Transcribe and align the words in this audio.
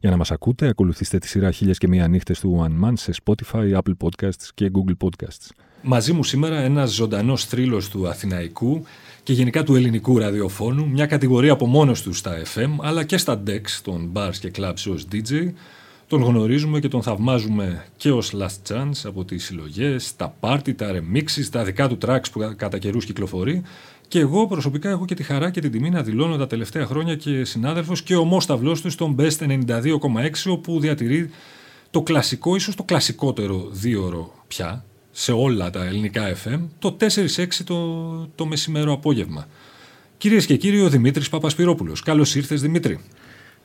Για 0.00 0.10
να 0.10 0.16
μας 0.16 0.30
ακούτε, 0.30 0.68
ακολουθήστε 0.68 1.18
τη 1.18 1.28
σειρά 1.28 1.50
Χίλιες 1.50 1.78
και 1.78 1.88
Μία 1.88 2.08
Νύχτες 2.08 2.40
του 2.40 2.66
One 2.66 2.84
Man 2.84 2.92
σε 2.96 3.12
Spotify, 3.24 3.72
Apple 3.72 3.94
Podcasts 3.98 4.48
και 4.54 4.70
Google 4.74 5.06
Podcasts. 5.06 5.48
Μαζί 5.82 6.12
μου 6.12 6.24
σήμερα 6.24 6.60
ένας 6.60 6.90
ζωντανός 6.90 7.44
θρύλος 7.44 7.88
του 7.88 8.08
Αθηναϊκού 8.08 8.84
και 9.22 9.32
γενικά 9.32 9.62
του 9.62 9.74
ελληνικού 9.74 10.18
ραδιοφώνου, 10.18 10.88
μια 10.88 11.06
κατηγορία 11.06 11.52
από 11.52 11.66
μόνος 11.66 12.02
του 12.02 12.12
στα 12.12 12.42
FM 12.54 12.70
αλλά 12.80 13.04
και 13.04 13.16
στα 13.16 13.42
DEX 13.46 13.60
των 13.82 14.12
bars 14.14 14.34
και 14.40 14.50
clubs 14.56 14.92
ως 14.92 15.06
DJ. 15.12 15.52
Τον 16.10 16.22
γνωρίζουμε 16.22 16.80
και 16.80 16.88
τον 16.88 17.02
θαυμάζουμε 17.02 17.84
και 17.96 18.10
ως 18.10 18.34
last 18.34 18.72
chance 18.72 19.00
από 19.04 19.24
τις 19.24 19.44
συλλογές, 19.44 20.16
τα 20.16 20.34
party, 20.40 20.74
τα 20.74 20.90
remixes, 20.92 21.44
τα 21.50 21.64
δικά 21.64 21.88
του 21.88 21.98
tracks 22.06 22.30
που 22.32 22.54
κατά 22.56 22.78
καιρούς 22.78 23.04
κυκλοφορεί. 23.04 23.62
Και 24.08 24.18
εγώ 24.18 24.46
προσωπικά 24.46 24.90
έχω 24.90 25.04
και 25.04 25.14
τη 25.14 25.22
χαρά 25.22 25.50
και 25.50 25.60
την 25.60 25.70
τιμή 25.70 25.90
να 25.90 26.02
δηλώνω 26.02 26.36
τα 26.36 26.46
τελευταία 26.46 26.86
χρόνια 26.86 27.16
και 27.16 27.44
συνάδελφος 27.44 28.02
και 28.02 28.16
ομόσταυλός 28.16 28.80
του 28.80 28.90
στον 28.90 29.16
Best 29.18 29.36
92,6 29.38 29.90
όπου 30.46 30.80
διατηρεί 30.80 31.30
το 31.90 32.02
κλασικό, 32.02 32.56
ίσως 32.56 32.74
το 32.74 32.82
κλασικότερο 32.82 33.68
δίωρο 33.70 34.34
πια, 34.48 34.84
σε 35.10 35.32
όλα 35.32 35.70
τα 35.70 35.84
ελληνικά 35.84 36.36
FM 36.44 36.60
το 36.78 36.96
4-6 37.00 37.46
το, 37.64 38.28
το 38.34 38.46
μεσημέρο 38.46 38.92
απόγευμα. 38.92 39.46
Κυρίες 40.18 40.46
και 40.46 40.56
κύριοι, 40.56 40.80
ο 40.80 40.88
Δημήτρης 40.88 41.28
Παπασπυρόπουλος. 41.28 42.02
Καλώς 42.02 42.34
ήρθες, 42.34 42.60
Δημήτρη. 42.60 43.00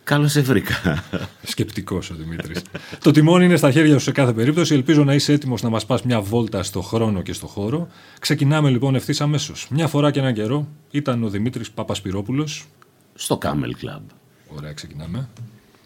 Καλώς 0.06 0.31
σε 0.31 0.42
βρήκα. 0.42 1.03
Σκεπτικός 1.44 2.09
ο 2.09 2.16
Δημήτρης. 2.16 2.61
το 3.03 3.11
τιμόνι 3.11 3.45
είναι 3.45 3.56
στα 3.56 3.72
χέρια 3.72 3.94
σου 3.94 4.03
σε 4.03 4.11
κάθε 4.11 4.34
περίπτωση. 4.34 4.73
Ελπίζω 4.73 5.03
να 5.03 5.14
είσαι 5.14 5.34
έτοιμος 5.34 5.61
να 5.61 5.70
μας 5.70 5.86
πας 5.86 6.03
μια 6.03 6.22
βόλτα 6.22 6.64
στο 6.64 6.81
χρόνο 6.81 7.22
και 7.22 7.34
στο 7.34 7.48
χώρο. 7.48 7.88
Ξεκινάμε 8.20 8.70
λοιπόν 8.70 8.95
ευθύς 8.95 9.22
αμέσως. 9.22 9.67
Μια 9.70 9.88
φορά 9.88 10.11
και 10.11 10.20
έναν 10.20 10.33
καιρό 10.33 10.67
ήταν 10.92 11.23
ο 11.23 11.30
Δημήτρης 11.30 11.72
Παπασπυρόπουλος. 11.72 12.66
Στο 13.14 13.38
Camel 13.42 13.86
Club. 13.86 14.02
Ωραία, 14.56 14.73
ξεκινάμε. 14.73 15.30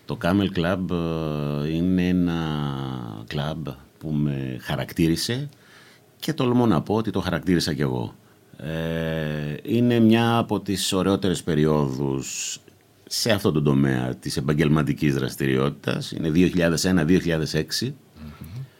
Το 0.05 0.17
Camel 0.21 0.59
Club 0.59 0.95
ε, 1.63 1.73
είναι 1.73 2.07
ένα 2.07 2.37
κλαμπ 3.27 3.67
που 3.97 4.09
με 4.09 4.57
χαρακτήρισε 4.61 5.49
και 6.19 6.33
τολμώ 6.33 6.65
να 6.65 6.81
πω 6.81 6.95
ότι 6.95 7.11
το 7.11 7.19
χαρακτήρισα 7.19 7.73
κι 7.73 7.81
εγώ. 7.81 8.15
Ε, 8.57 9.55
είναι 9.61 9.99
μια 9.99 10.37
από 10.37 10.59
τις 10.59 10.93
ωραιότερες 10.93 11.43
περιόδους 11.43 12.59
σε 13.11 13.31
αυτό 13.31 13.51
το 13.51 13.61
τομέα 13.61 14.15
της 14.15 14.37
επαγγελματικής 14.37 15.13
δραστηριότητας. 15.13 16.11
Είναι 16.11 16.31
2001-2006. 16.33 17.93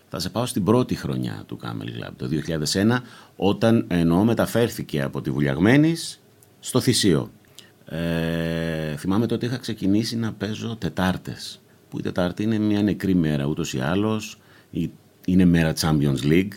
Θα 0.10 0.20
σε 0.20 0.30
πάω 0.30 0.46
στην 0.46 0.64
πρώτη 0.64 0.96
χρονιά 0.96 1.44
του 1.48 1.60
Camel 1.62 1.86
Club, 1.86 2.12
το 2.18 2.30
2001, 2.74 3.02
όταν 3.36 3.86
ενώ 3.88 4.24
μεταφέρθηκε 4.24 5.02
από 5.02 5.22
τη 5.22 5.32
Βουλιαγμένης 5.32 6.22
στο 6.60 6.80
Θησίο. 6.80 7.32
Ε, 7.86 8.96
θυμάμαι 8.98 9.26
τότε 9.26 9.46
είχα 9.46 9.58
ξεκινήσει 9.58 10.18
να 10.18 10.34
παίζω 10.34 10.76
Τετάρτες, 10.76 11.62
που 11.90 12.00
η 12.00 12.02
Τετάρτη 12.02 12.44
είναι 12.44 12.58
μια 12.58 12.82
νεκρή 12.82 13.16
μέρα 13.16 13.46
ούτως 13.46 13.74
ή 13.74 13.80
άλλως. 13.80 14.40
Η 14.70 14.92
είναι 15.26 15.46
μέρα 15.46 15.74
Champions 15.80 16.24
League. 16.24 16.52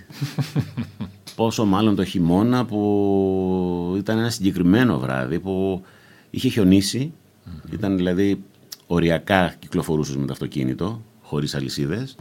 Πόσο 1.36 1.64
μάλλον 1.64 1.94
το 1.94 2.04
χειμώνα 2.04 2.64
που 2.64 3.94
ήταν 3.98 4.18
ένα 4.18 4.30
συγκεκριμένο 4.30 4.98
βράδυ 4.98 5.40
που 5.40 5.84
είχε 6.30 6.48
Ήταν 7.72 7.96
δηλαδή 7.96 8.42
οριακά 8.86 9.54
κυκλοφορούσες 9.58 10.16
με 10.16 10.26
το 10.26 10.32
αυτοκίνητο, 10.32 11.02
χωρίς 11.22 11.54
αλυσίδες. 11.54 12.16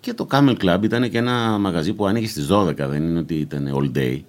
Και 0.00 0.14
το 0.14 0.26
Camel 0.30 0.56
Club 0.62 0.78
ήταν 0.82 1.10
και 1.10 1.18
ένα 1.18 1.58
μαγαζί 1.58 1.92
που 1.92 2.06
άνοιγε 2.06 2.26
στις 2.26 2.48
12, 2.50 2.74
δεν 2.76 3.02
είναι 3.02 3.18
ότι 3.18 3.34
ήταν 3.34 3.70
all 3.74 3.96
day. 3.98 4.20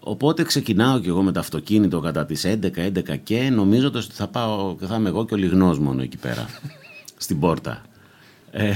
Οπότε 0.00 0.42
ξεκινάω 0.42 1.00
και 1.00 1.08
εγώ 1.08 1.22
με 1.22 1.32
το 1.32 1.40
αυτοκίνητο 1.40 2.00
κατά 2.00 2.26
τις 2.26 2.46
11, 2.46 2.70
11 2.76 3.18
και 3.22 3.50
νομίζω 3.50 3.86
ότι 3.86 4.06
θα 4.10 4.28
πάω 4.28 4.76
και 4.76 4.86
θα 4.86 4.96
είμαι 4.96 5.08
εγώ 5.08 5.24
και 5.24 5.34
ο 5.34 5.36
Λιγνός 5.36 5.78
μόνο 5.78 6.02
εκεί 6.02 6.16
πέρα, 6.16 6.46
στην 7.16 7.38
πόρτα. 7.38 7.82
Ε, 8.50 8.72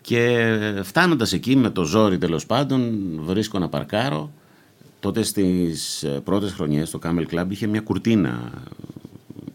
και 0.00 0.80
φτάνοντας 0.82 1.32
εκεί 1.32 1.56
με 1.56 1.70
το 1.70 1.84
ζόρι 1.84 2.18
τέλος 2.18 2.46
πάντων 2.46 3.10
βρίσκω 3.22 3.58
να 3.58 3.68
παρκάρω. 3.68 4.32
Τότε 5.00 5.22
στις 5.22 6.06
πρώτες 6.24 6.52
χρονιές 6.52 6.90
το 6.90 6.98
Camel 7.02 7.26
Club 7.34 7.46
είχε 7.48 7.66
μια 7.66 7.80
κουρτίνα 7.80 8.52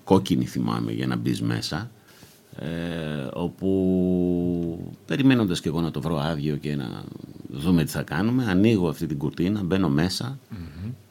κόκκινη 0.10 0.46
θυμάμαι 0.46 0.92
για 0.92 1.08
να 1.08 1.16
μπεις 1.16 1.42
μέσα 1.42 1.92
ε, 2.56 2.68
όπου 3.34 4.96
περιμένοντας 5.06 5.62
και 5.62 5.68
εγώ 5.68 5.82
να 5.82 5.92
το 5.92 6.02
βρω 6.02 6.18
άδειο 6.18 6.56
και 6.56 6.76
να 6.76 7.04
δούμε 7.50 7.84
τι 7.84 7.92
θα 7.92 8.02
κάνουμε 8.02 8.46
ανοίγω 8.50 8.90
αυτή 8.90 9.06
την 9.06 9.18
κουρτίνα, 9.18 9.64
μπαίνω 9.64 9.90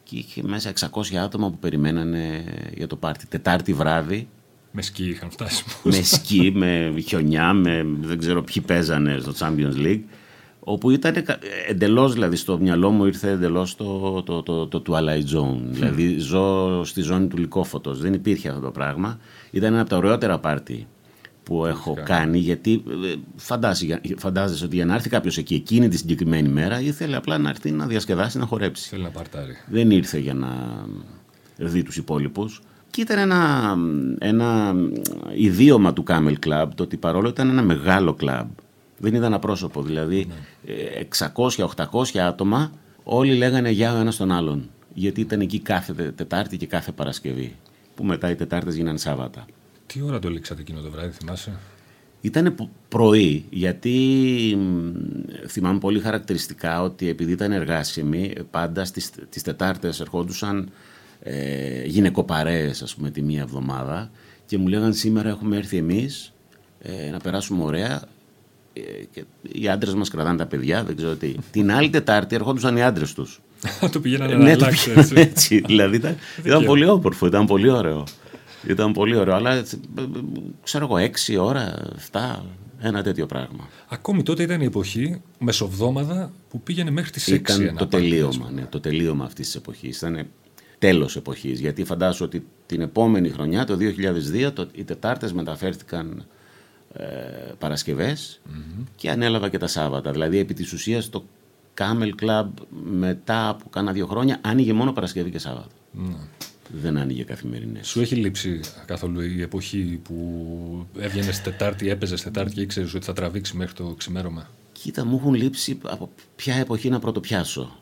και 0.03 0.15
είχε 0.15 0.43
μέσα 0.43 0.73
600 0.91 1.15
άτομα 1.15 1.49
που 1.49 1.57
περιμένανε 1.57 2.43
για 2.75 2.87
το 2.87 2.95
πάρτι. 2.95 3.27
Τετάρτη 3.27 3.73
βράδυ 3.73 4.27
με 4.71 4.81
σκι 4.81 5.09
είχαν 5.09 5.31
φτάσει. 5.31 5.63
με 5.83 6.01
σκι, 6.01 6.51
με 6.55 6.93
χιονιά, 7.05 7.53
με 7.53 7.85
δεν 8.01 8.17
ξέρω 8.17 8.43
ποιοι 8.43 8.63
παίζανε 8.63 9.19
στο 9.19 9.33
Champions 9.39 9.75
League. 9.75 10.01
Όπου 10.59 10.89
ήταν 10.89 11.13
εντελώς, 11.67 12.13
δηλαδή 12.13 12.35
στο 12.35 12.59
μυαλό 12.59 12.89
μου 12.89 13.05
ήρθε 13.05 13.29
εντελώς 13.29 13.75
το, 13.75 14.23
το, 14.23 14.43
το, 14.43 14.67
το, 14.67 14.81
Twilight 14.87 15.35
Zone. 15.35 15.59
Δηλαδή 15.61 16.17
ζω 16.17 16.83
στη 16.83 17.01
ζώνη 17.01 17.27
του 17.27 17.37
λικόφωτο. 17.37 17.93
Δεν 17.93 18.13
υπήρχε 18.13 18.49
αυτό 18.49 18.61
το 18.61 18.71
πράγμα. 18.71 19.19
Ήταν 19.51 19.71
ένα 19.71 19.81
από 19.81 19.89
τα 19.89 19.97
ωραιότερα 19.97 20.39
πάρτι 20.39 20.87
που 21.43 21.65
έχω 21.65 21.97
κάνει, 22.05 22.37
γιατί 22.37 22.83
ε, 22.87 23.15
φαντάζεσαι 24.15 24.65
ότι 24.65 24.75
για 24.75 24.85
να 24.85 24.93
έρθει 24.93 25.09
κάποιος 25.09 25.37
εκεί 25.37 25.55
εκείνη 25.55 25.87
τη 25.87 25.97
συγκεκριμένη 25.97 26.49
μέρα 26.49 26.81
ήθελε 26.81 27.15
απλά 27.15 27.37
να 27.37 27.49
έρθει 27.49 27.71
να 27.71 27.85
διασκεδάσει, 27.85 28.37
να 28.37 28.45
χορέψει. 28.45 28.89
Θέλει 28.89 29.03
να 29.03 29.09
παρτάρει. 29.09 29.53
Δεν 29.69 29.91
ήρθε 29.91 30.17
για 30.17 30.33
να 30.33 30.49
δει 31.57 31.83
τους 31.83 31.97
υπόλοιπους. 31.97 32.61
Και 32.91 33.01
ήταν 33.01 33.17
ένα, 33.17 33.75
ένα 34.19 34.75
ιδίωμα 35.35 35.93
του 35.93 36.03
Camel 36.07 36.35
Club 36.45 36.67
το 36.75 36.83
ότι 36.83 36.97
παρόλο 36.97 37.29
ήταν 37.29 37.49
ένα 37.49 37.61
μεγάλο 37.61 38.13
κλαμπ, 38.13 38.49
δεν 38.99 39.13
ήταν 39.13 39.33
απρόσωπο. 39.33 39.81
Δηλαδή 39.81 40.27
600-800 41.35 42.17
άτομα 42.17 42.71
όλοι 43.03 43.33
λέγανε 43.33 43.69
γεια 43.69 43.93
ο 43.93 43.97
ένας 43.97 44.15
τον 44.15 44.31
άλλον. 44.31 44.69
Γιατί 44.93 45.21
ήταν 45.21 45.41
εκεί 45.41 45.59
κάθε 45.59 45.93
Τετάρτη 45.93 46.57
και 46.57 46.67
κάθε 46.67 46.91
Παρασκευή. 46.91 47.55
Που 47.95 48.03
μετά 48.03 48.29
οι 48.29 48.35
Τετάρτες 48.35 48.75
γίνανε 48.75 48.97
Σάββατα. 48.97 49.45
Τι 49.85 50.01
ώρα 50.01 50.19
το 50.19 50.29
λήξατε 50.29 50.61
εκείνο 50.61 50.81
το 50.81 50.89
βράδυ, 50.89 51.11
θυμάσαι; 51.11 51.51
Ήταν 52.21 52.55
πρωί, 52.89 53.45
γιατί 53.49 54.57
θυμάμαι 55.47 55.79
πολύ 55.79 55.99
χαρακτηριστικά 55.99 56.81
ότι 56.81 57.09
επειδή 57.09 57.31
ήταν 57.31 57.51
εργάσιμοι, 57.51 58.33
πάντα 58.51 58.85
στις, 58.85 59.11
τις 59.29 59.43
Τετάρτες 59.43 59.99
ερχόντουσαν 59.99 60.71
ε, 61.21 61.85
γυναικοπαρέες 61.85 62.81
ας 62.81 62.95
πούμε 62.95 63.11
τη 63.11 63.21
μία 63.21 63.41
εβδομάδα 63.41 64.11
και 64.45 64.57
μου 64.57 64.67
λέγανε 64.67 64.93
σήμερα 64.93 65.29
έχουμε 65.29 65.57
έρθει 65.57 65.77
εμείς 65.77 66.33
ε, 66.81 67.09
να 67.09 67.17
περάσουμε 67.17 67.63
ωραία 67.63 67.93
ε, 67.95 68.07
και 69.11 69.23
οι 69.51 69.69
άντρες 69.69 69.93
μας 69.93 70.09
κρατάνε 70.09 70.37
τα 70.37 70.45
παιδιά, 70.45 70.83
δεν 70.83 70.95
ξέρω 70.95 71.15
τι. 71.15 71.35
Την 71.51 71.71
άλλη 71.71 71.89
Τετάρτη 71.89 72.35
ερχόντουσαν 72.35 72.77
οι 72.77 72.83
άντρες 72.83 73.13
τους. 73.13 73.41
το 73.91 73.99
πηγαίνανε 73.99 74.35
ναι, 74.35 74.43
να 74.43 74.51
αλλάξει 74.51 74.91
έτσι. 74.95 75.13
έτσι. 75.15 75.61
δηλαδή 75.65 75.95
ήταν, 75.95 76.15
ήταν 76.45 76.65
πολύ 76.65 76.85
όπορφο, 76.85 77.25
ήταν 77.25 77.45
πολύ 77.45 77.69
ωραίο. 77.69 78.03
Ήταν 78.67 78.91
πολύ 78.91 79.15
ωραίο, 79.15 79.35
αλλά 79.35 79.53
ε, 79.53 79.63
ξέρω 80.63 80.85
εγώ, 80.85 80.97
έξι 80.97 81.37
ώρα, 81.37 81.91
7, 82.11 82.19
ένα 82.79 83.03
τέτοιο 83.03 83.25
πράγμα. 83.25 83.67
Ακόμη 83.89 84.23
τότε 84.23 84.43
ήταν 84.43 84.61
η 84.61 84.65
εποχή, 84.65 85.21
μεσοβδόμαδα, 85.39 86.31
που 86.49 86.61
πήγαινε 86.61 86.91
μέχρι 86.91 87.11
τις 87.11 87.31
6. 87.31 87.33
Ήταν 87.33 87.75
το 87.77 87.87
τελείωμα, 87.87 88.49
ναι, 88.53 88.65
το 88.69 88.79
τελείωμα 88.79 89.25
αυτής 89.25 89.45
της 89.45 89.55
εποχής. 89.55 89.97
Ήταν 89.97 90.27
τέλος 90.79 91.15
εποχής. 91.15 91.59
Γιατί 91.59 91.83
φαντάζομαι 91.83 92.25
ότι 92.25 92.45
την 92.65 92.81
επόμενη 92.81 93.29
χρονιά, 93.29 93.65
το 93.65 93.77
2002, 94.47 94.51
το, 94.53 94.67
οι 94.71 94.83
Τετάρτες 94.83 95.33
μεταφέρθηκαν 95.33 96.25
ε, 96.93 97.03
παρασκευες 97.57 98.41
και 98.95 99.09
ανέλαβα 99.09 99.49
και 99.49 99.57
τα 99.57 99.67
Σάββατα. 99.67 100.11
Δηλαδή, 100.11 100.37
επί 100.37 100.53
της 100.53 100.73
ουσίας, 100.73 101.09
το 101.09 101.25
Camel 101.77 102.23
Club 102.23 102.47
μετά 102.83 103.49
από 103.49 103.69
κάνα 103.69 103.91
δύο 103.91 104.07
χρόνια 104.07 104.39
άνοιγε 104.41 104.73
μόνο 104.73 104.93
Παρασκευή 104.93 105.29
και 105.29 105.39
Σάββατο. 105.39 105.69
Mm. 105.97 106.15
Δεν 106.81 106.97
άνοιγε 106.97 107.23
καθημερινές. 107.23 107.87
Σου 107.87 108.01
έχει 108.01 108.15
λείψει 108.15 108.59
καθόλου 108.85 109.21
η 109.21 109.41
εποχή 109.41 109.99
που 110.03 110.87
έβγαινες 110.99 111.41
Τετάρτη, 111.41 111.89
έπαιζες 111.89 112.21
Τετάρτη 112.21 112.53
και 112.53 112.61
ήξερες 112.61 112.93
ότι 112.93 113.05
θα 113.05 113.13
τραβήξει 113.13 113.57
μέχρι 113.57 113.73
το 113.73 113.95
ξημέρωμα; 113.97 114.49
Κοίτα, 114.71 115.05
μου 115.05 115.17
έχουν 115.19 115.33
λείψει 115.33 115.77
από 115.83 116.09
ποια 116.35 116.55
εποχή 116.55 116.89
να 116.89 116.99
πρωτοπιάσω. 116.99 117.77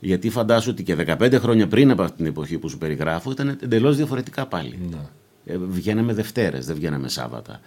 Γιατί 0.00 0.30
φαντάζομαι 0.30 0.72
ότι 0.72 0.82
και 0.82 1.16
15 1.18 1.38
χρόνια 1.40 1.68
πριν 1.68 1.90
από 1.90 2.02
αυτή 2.02 2.16
την 2.16 2.26
εποχή 2.26 2.58
που 2.58 2.68
σου 2.68 2.78
περιγράφω 2.78 3.30
ήταν 3.30 3.58
εντελώς 3.62 3.96
διαφορετικά 3.96 4.46
πάλι. 4.46 4.78
Ναι. 4.90 4.96
Ε, 5.44 5.58
βγαίναμε 5.58 6.12
Δευτέρες, 6.12 6.66
δεν 6.66 6.76
βγαίναμε 6.76 7.08
Σάββατα. 7.08 7.60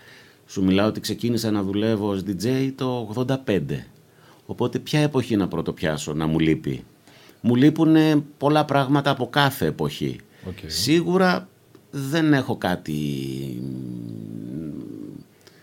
Σου 0.47 0.63
μιλάω 0.63 0.87
ότι 0.87 0.99
ξεκίνησα 0.99 1.51
να 1.51 1.63
δουλεύω 1.63 2.07
ως 2.09 2.21
DJ 2.27 2.71
το 2.75 3.13
85. 3.45 3.59
Οπότε 4.45 4.79
ποια 4.79 4.99
εποχή 4.99 5.35
να 5.35 5.47
πρωτοπιάσω 5.47 6.13
να 6.13 6.27
μου 6.27 6.39
λείπει; 6.39 6.83
Μου 7.41 7.55
λείπουν 7.55 7.95
πολλά 8.37 8.65
πράγματα 8.65 9.09
από 9.09 9.27
κάθε 9.29 9.65
εποχή. 9.65 10.19
Σίγουρα 10.65 11.47
δεν 11.91 12.33
έχω 12.33 12.55
κάτι 12.57 12.93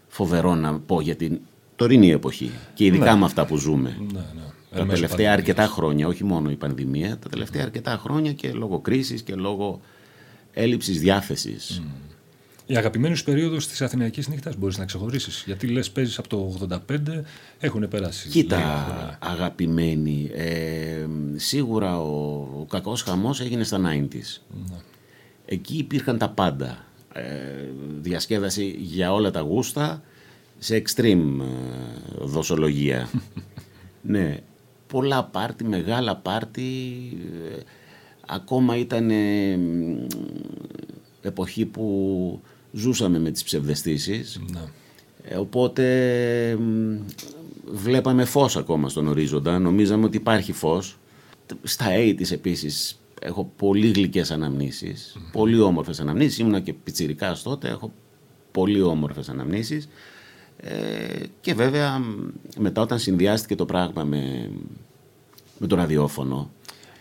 φοβερό 0.09 0.55
να 0.55 0.79
πω 0.79 1.01
για 1.01 1.17
την 1.17 1.39
τωρινή 1.77 2.11
εποχή 2.11 2.51
και 2.75 2.85
ειδικά 2.85 3.13
Ναι. 3.13 3.19
με 3.19 3.25
αυτά 3.25 3.47
που 3.47 3.57
ζούμε. 3.57 3.97
Ναι, 4.13 4.19
ναι. 4.19 4.23
Τα 4.71 4.81
Εν 4.81 4.87
μέσω 4.87 5.01
τελευταία 5.01 5.09
πανδημίας. 5.09 5.33
αρκετά 5.39 5.67
χρόνια, 5.67 6.07
όχι 6.07 6.25
μόνο 6.25 6.51
η 6.51 6.55
πανδημία, 6.57 7.19
τα 7.19 7.29
τελευταία 7.29 7.63
αρκετά 7.63 7.97
χρόνια 8.03 8.33
και 8.33 8.53
λόγω 8.53 8.79
κρίσης 8.79 9.23
και 9.23 9.35
λόγω 9.35 9.81
έλλειψης 10.53 11.01
διάθεσης. 11.01 11.83
Η 12.67 12.77
αγαπημένη 12.77 13.15
σου 13.15 13.25
περίοδος 13.25 13.69
της 13.69 13.83
Αθηναϊκής 13.83 14.29
νύχτας 14.29 14.57
μπορείς 14.57 14.79
να 14.79 14.85
ξεχωρίσεις. 14.85 15.43
Γιατί 15.47 15.67
λες, 15.67 15.91
παίζεις 15.91 16.19
από 16.19 16.29
το 16.29 16.37
85, 16.89 17.23
έχουν 17.59 17.89
περάσει. 17.89 18.29
Κοίτα, 18.29 18.57
λίγα 18.57 18.85
χρόνια. 18.89 19.19
αγαπημένη, 19.21 20.31
ε, 20.35 21.07
σίγουρα 21.37 22.01
ο, 22.01 22.41
ο 22.61 22.67
κακός 22.69 23.03
χαμός 23.03 23.41
έγινε 23.41 23.65
στα 23.65 23.81
90s. 23.85 24.43
Εκεί 25.47 25.77
υπήρχαν 25.77 26.19
τα 26.19 26.29
πάντα. 26.29 26.85
Ε, 27.13 27.23
διασκέδαση 28.01 28.77
για 28.79 29.13
όλα 29.13 29.31
τα 29.31 29.41
γούστα, 29.41 30.03
σε 30.59 30.83
extreme 30.87 31.41
ε, 31.41 31.45
δοσολογία. 32.19 33.09
ναι, 34.03 34.39
πολλά 34.87 35.25
πάρτι, 35.25 35.65
μεγάλα 35.65 36.17
πάρτι. 36.17 36.63
ε, 37.57 37.61
ακόμα 38.27 38.77
ήταν 38.77 39.11
ε, 39.11 39.57
μ, 39.57 40.07
εποχή 41.23 41.67
που 41.67 42.43
ζούσαμε 42.75 43.19
με 43.19 43.31
τις 43.31 43.45
ψευδεστήσεις. 43.45 44.41
Ναι. 44.53 44.61
Ε, 45.23 45.37
οπότε 45.37 45.85
μ, 46.61 46.97
βλέπαμε 47.73 48.25
φως 48.25 48.57
ακόμα 48.57 48.89
στον 48.89 49.07
ορίζοντα. 49.09 49.59
Νομίζαμε 49.59 50.05
ότι 50.05 50.17
υπάρχει 50.17 50.53
φως. 50.53 50.99
Στα 51.63 51.87
80's 51.97 52.31
επίσης 52.33 53.01
έχω 53.21 53.53
πολύ 53.57 53.91
γλυκές 53.91 54.31
αναμνήσεις. 54.31 55.17
Πολύ 55.33 55.61
όμορφες 55.61 56.01
αναμνήσεις. 56.01 56.39
Ήμουνα 56.39 56.61
και 56.61 56.73
πιτσιρικάς 56.73 57.43
τότε. 57.43 57.69
Έχω 57.69 57.93
πολύ 58.51 58.83
όμορφες 58.83 59.29
αναμνήσεις. 59.29 59.89
Ε, 60.57 61.23
και 61.41 61.55
βέβαια 61.55 61.99
μ, 61.99 62.29
μετά 62.59 62.83
όταν 62.83 62.99
συνδυάστηκε 62.99 63.55
το 63.55 63.65
πράγμα 63.65 64.05
με, 64.05 64.51
με 65.59 65.67
το 65.67 65.77
ραδιόφωνο 65.77 66.51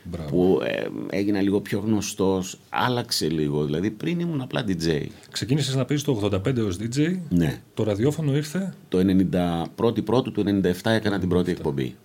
Μπράβο. 0.03 0.29
που 0.29 0.61
ε, 0.65 0.87
έγινα 1.09 1.41
λίγο 1.41 1.61
πιο 1.61 1.79
γνωστός, 1.79 2.59
άλλαξε 2.69 3.29
λίγο. 3.29 3.65
Δηλαδή 3.65 3.91
πριν 3.91 4.19
ήμουν 4.19 4.41
απλά 4.41 4.63
DJ. 4.67 5.05
Ξεκίνησες 5.31 5.75
να 5.75 5.85
παίζεις 5.85 6.05
το 6.05 6.29
85 6.33 6.65
ως 6.67 6.77
DJ. 6.79 7.17
Ναι. 7.29 7.61
Το 7.73 7.83
ραδιόφωνο 7.83 8.35
ήρθε. 8.35 8.73
Το 8.89 8.99
91 9.31 9.63
πρώτου 10.03 10.31
του 10.31 10.43
97 10.61 10.71
έκανα 10.83 11.19
την 11.19 11.29
πρώτη 11.29 11.51
εκπομπή. 11.51 11.95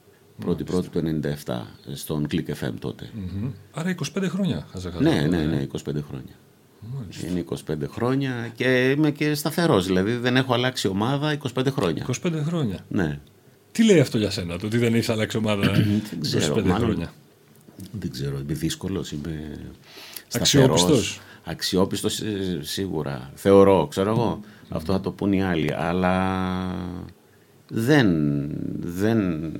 Πρώτη 0.40 0.64
πρώτη 0.64 0.88
του 0.88 1.20
97 1.46 1.54
στον 1.92 2.26
Click 2.30 2.48
FM 2.62 2.72
τότε. 2.78 3.10
Μμμ. 3.14 3.50
Άρα 3.72 3.94
25 4.16 4.22
χρόνια. 4.28 4.66
χαζά, 4.72 4.92
Ναι, 5.00 5.26
ναι, 5.30 5.44
ναι, 5.44 5.66
25 5.72 5.78
χρόνια. 6.08 6.34
Είναι 7.30 7.44
25 7.68 7.74
χρόνια 7.90 8.52
και 8.54 8.90
είμαι 8.90 9.10
και 9.10 9.34
σταθερός, 9.34 9.86
δηλαδή 9.86 10.12
δεν 10.12 10.36
έχω 10.36 10.54
αλλάξει 10.54 10.88
ομάδα 10.88 11.36
25 11.56 11.66
χρόνια. 11.70 12.06
25 12.24 12.32
χρόνια. 12.46 12.78
Ναι, 12.88 13.18
Τι 13.72 13.84
λέει 13.84 14.00
αυτό 14.00 14.18
για 14.18 14.30
σένα, 14.30 14.58
το 14.58 14.66
ότι 14.66 14.78
δεν 14.78 14.94
έχεις 14.94 15.08
αλλάξει 15.08 15.36
ομάδα 15.36 15.70
δεν 15.72 16.20
ξέρω, 16.20 16.54
25 16.54 16.62
μάλλον 16.62 16.78
χρόνια; 16.78 17.12
Δεν 17.92 18.10
ξέρω, 18.10 18.38
είμαι 18.38 18.52
δύσκολος, 18.54 19.12
είμαι 19.12 19.58
Αξιόπιστος. 20.34 20.80
σταθερός. 20.80 21.20
Αξιόπιστος 21.44 22.20
ε, 22.20 22.58
σίγουρα, 22.62 23.30
θεωρώ, 23.34 23.86
ξέρω 23.90 24.10
εγώ, 24.10 24.40
αυτό 24.68 24.92
θα 24.92 25.00
το 25.00 25.10
πούν 25.10 25.32
οι 25.32 25.42
άλλοι, 25.42 25.74
αλλά 25.74 26.34
δεν, 27.68 28.08
δεν, 28.80 29.52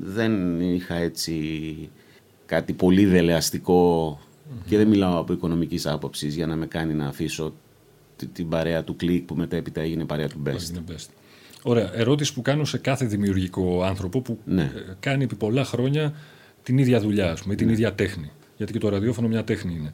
δεν 0.00 0.60
είχα 0.60 0.94
έτσι 0.94 1.88
κάτι 2.46 2.72
πολύ 2.72 3.04
δελεαστικό 3.06 4.18
και 4.66 4.76
δεν 4.76 4.88
μιλάω 4.88 5.18
από 5.20 5.32
οικονομικής 5.32 5.86
άποψης 5.86 6.34
για 6.34 6.46
να 6.46 6.56
με 6.56 6.66
κάνει 6.66 6.94
να 6.94 7.06
αφήσω 7.06 7.54
τη- 8.16 8.26
την 8.26 8.48
παρέα 8.48 8.84
του 8.84 8.96
κλικ 8.96 9.22
που 9.26 9.34
μετέπειτα 9.34 9.80
έγινε 9.80 10.04
παρέα 10.04 10.28
του 10.28 10.42
best. 10.46 10.68
Είναι 10.70 10.82
best. 10.88 11.06
Ωραία. 11.62 11.90
Ερώτηση 11.94 12.34
που 12.34 12.42
κάνω 12.42 12.64
σε 12.64 12.78
κάθε 12.78 13.04
δημιουργικό 13.06 13.82
άνθρωπο 13.82 14.20
που 14.20 14.38
Ναι. 14.44 14.62
ε, 14.62 14.94
κάνει 15.00 15.24
επί 15.24 15.34
πολλά 15.34 15.64
χρόνια 15.64 16.14
την 16.68 16.78
ίδια 16.78 17.00
δουλειά, 17.00 17.30
ας 17.30 17.40
πούμε, 17.40 17.54
Ναι. 17.54 17.60
την 17.60 17.68
ίδια 17.68 17.94
τέχνη. 17.94 18.30
Γιατί 18.56 18.72
και 18.72 18.78
το 18.78 18.88
ραδιόφωνο 18.88 19.28
μια 19.28 19.44
τέχνη 19.44 19.74
είναι. 19.74 19.92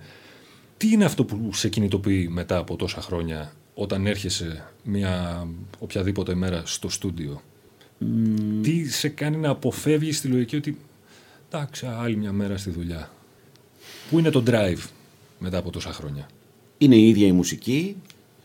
Τι 0.76 0.88
είναι 0.91 1.05
αυτό 1.05 1.25
που 1.25 1.50
σε 1.53 1.69
κινητοποιεί 1.69 2.29
μετά 2.32 2.56
από 2.56 2.76
τόσα 2.76 3.00
χρόνια 3.00 3.53
όταν 3.75 4.06
έρχεσαι 4.06 4.65
μια 4.85 5.47
οποιαδήποτε 5.79 6.35
μέρα 6.35 6.62
στο 6.65 6.88
στούντιο; 6.88 7.43
Τι 8.62 8.88
σε 8.91 9.09
κάνει 9.09 9.37
να 9.37 9.49
αποφεύγεις 9.49 10.21
τη 10.21 10.29
λογική 10.29 10.56
ότι 10.56 10.79
εντάξει, 11.50 11.87
άλλη 11.87 12.17
μια 12.17 12.32
μέρα 12.32 12.56
στη 12.56 12.71
δουλειά. 12.71 13.11
Πού 14.11 14.19
είναι 14.19 14.31
το 14.31 14.43
drive 14.47 14.87
μετά 15.38 15.59
από 15.59 15.70
τόσα 15.70 15.93
χρόνια; 15.93 16.27
είναι 16.79 16.97
η 16.97 17.09
ίδια 17.09 17.27
η 17.27 17.32
μουσική, 17.32 17.97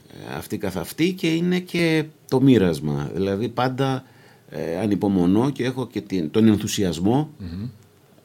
ε, 0.10 0.36
αυτή 0.36 0.58
καθ' 0.58 0.78
αυτή 0.78 1.14
και 1.14 1.34
είναι 1.34 1.60
και 1.60 2.06
το 2.28 2.42
μοίρασμα. 2.42 3.12
Δηλαδή 3.14 3.50
πάντα 3.50 4.04
ε, 4.50 4.78
ανυπομονώ 4.80 5.50
και 5.50 5.64
έχω 5.64 5.88
και 5.88 6.02
την, 6.02 6.32
τον 6.32 6.48
ενθουσιασμο 6.48 7.30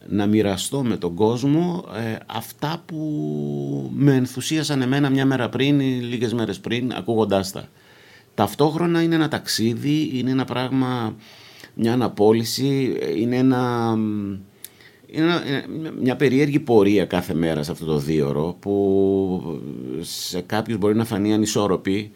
να 0.08 0.26
μοιραστώ 0.26 0.82
με 0.82 0.96
τον 0.96 1.14
κόσμο 1.14 1.84
ε, 1.96 2.16
αυτά 2.26 2.82
που 2.86 3.90
με 3.94 4.14
ενθουσίασαν 4.14 4.82
εμένα 4.82 5.10
μια 5.10 5.26
μέρα 5.26 5.48
πριν 5.48 5.80
ή 5.80 5.84
λίγες 5.84 6.32
μέρες 6.34 6.58
πριν 6.60 6.92
ακούγοντάς 6.92 7.52
τα. 7.52 7.68
Ταυτόχρονα 8.34 9.02
είναι 9.02 9.14
ένα 9.14 9.28
ταξίδι, 9.28 10.10
είναι 10.14 10.30
ένα 10.30 10.44
πράγμα, 10.44 11.14
μια 11.74 11.92
αναπόλυση, 11.92 12.96
ε, 13.00 13.20
είναι 13.20 13.36
ένα... 13.36 13.94
Είναι 15.06 15.24
ένα- 15.24 15.42
είναι 15.76 15.92
μια 16.00 16.16
περίεργη 16.16 16.60
πορεία 16.60 17.04
κάθε 17.04 17.34
μέρα 17.34 17.62
σε 17.62 17.70
αυτό 17.70 17.84
το 17.84 17.98
δίωρο 17.98 18.56
που 18.60 19.60
σε 20.00 20.40
κάποιους 20.40 20.78
μπορεί 20.78 20.94
να 20.94 21.04
φανεί 21.04 21.32
ανισόρροπη 21.32 22.10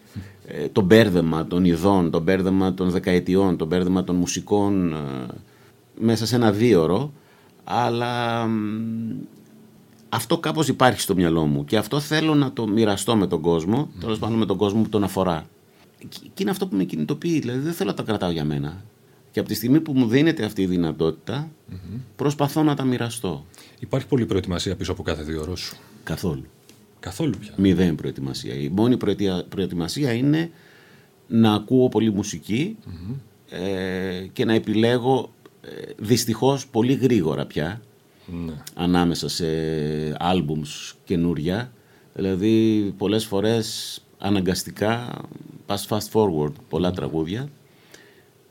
ε, 0.47 0.69
το 0.73 0.81
μπέρδεμα 0.81 1.47
των 1.47 1.65
ειδών, 1.65 2.11
το 2.11 2.21
μπέρδεμα 2.21 2.75
των 2.75 2.91
δεκαετιών, 2.91 3.57
το 3.57 3.65
μπέρδεμα 3.67 4.05
των 4.05 4.17
μουσικών 4.17 4.93
ε, 4.93 4.97
μέσα 5.99 6.27
σε 6.27 6.37
ένα 6.37 6.53
δίωρο 6.53 7.13
αλλά 7.71 8.47
μ, 8.47 9.17
αυτό 10.09 10.39
κάπως 10.39 10.69
υπάρχει 10.69 11.01
στο 11.01 11.15
μυαλό 11.15 11.47
μου 11.47 11.65
και 11.65 11.77
αυτό 11.77 12.01
θέλω 12.01 12.35
να 12.35 12.53
το 12.53 12.67
μοιραστώ 12.67 13.17
με 13.17 13.27
τον 13.27 13.41
κόσμο, 13.41 13.91
τέλος 14.01 14.19
πάντων 14.19 14.39
με 14.39 14.47
τον 14.47 14.57
κόσμο 14.57 14.83
που 14.83 14.89
τον 14.89 15.05
αφορά. 15.05 15.47
Και 15.99 16.19
και 16.23 16.43
είναι 16.43 16.51
αυτό 16.51 16.67
που 16.67 16.77
με 16.77 16.85
κινητοποιεί, 16.85 17.39
δηλαδή 17.41 17.59
δεν 17.59 17.73
θέλω 17.73 17.91
να 17.91 17.97
τα 17.97 18.03
κρατάω 18.03 18.31
για 18.31 18.45
μένα. 18.45 18.85
Και 19.31 19.41
από 19.41 19.49
τη 19.49 19.55
στιγμή 19.55 19.81
που 19.81 19.93
μου 19.93 20.07
δίνεται 20.07 20.45
αυτή 20.45 20.63
η 20.63 20.67
δυνατότητα, 20.67 21.51
προσπαθώ 22.17 22.63
να 22.63 22.75
τα 22.75 22.85
μοιραστώ. 22.85 23.45
Υπάρχει 23.79 24.07
πολλή 24.07 24.27
προετοιμασία 24.27 24.77
πίσω 24.77 24.93
από 24.93 25.03
κάθε 25.03 25.23
δύο 25.23 25.41
ώρες 25.41 25.59
σου; 25.61 25.77
Καθόλου. 26.05 26.45
Καθόλου 27.01 27.35
πια. 27.41 27.53
Μηδέν 27.57 27.95
προετοιμασία. 27.95 28.55
Η 28.55 28.69
μόνη 28.69 28.97
προετια- 28.97 29.45
προετοιμασία 29.49 30.13
είναι 30.13 30.51
να 31.27 31.53
ακούω 31.55 31.89
πολύ 31.89 32.13
μουσική, 32.13 32.77
ε, 33.51 34.27
και 34.33 34.45
να 34.45 34.53
επιλέγω 34.53 35.33
ε, 35.38 35.38
δυστυχώς 35.99 36.67
πολύ 36.67 36.93
γρήγορα 36.95 37.47
πια 37.47 37.81
Ναι. 38.47 38.53
ανάμεσα 38.75 39.29
σε 39.29 39.47
άλμπουμς 40.19 40.95
καινούρια. 41.05 41.73
Δηλαδή 42.15 42.95
πολλές 42.99 43.25
φορές 43.25 43.99
αναγκαστικά 44.19 45.21
πας 45.67 45.89
fast 45.91 46.11
forward 46.13 46.53
πολλά 46.69 46.91
τραγούδια. 46.91 47.49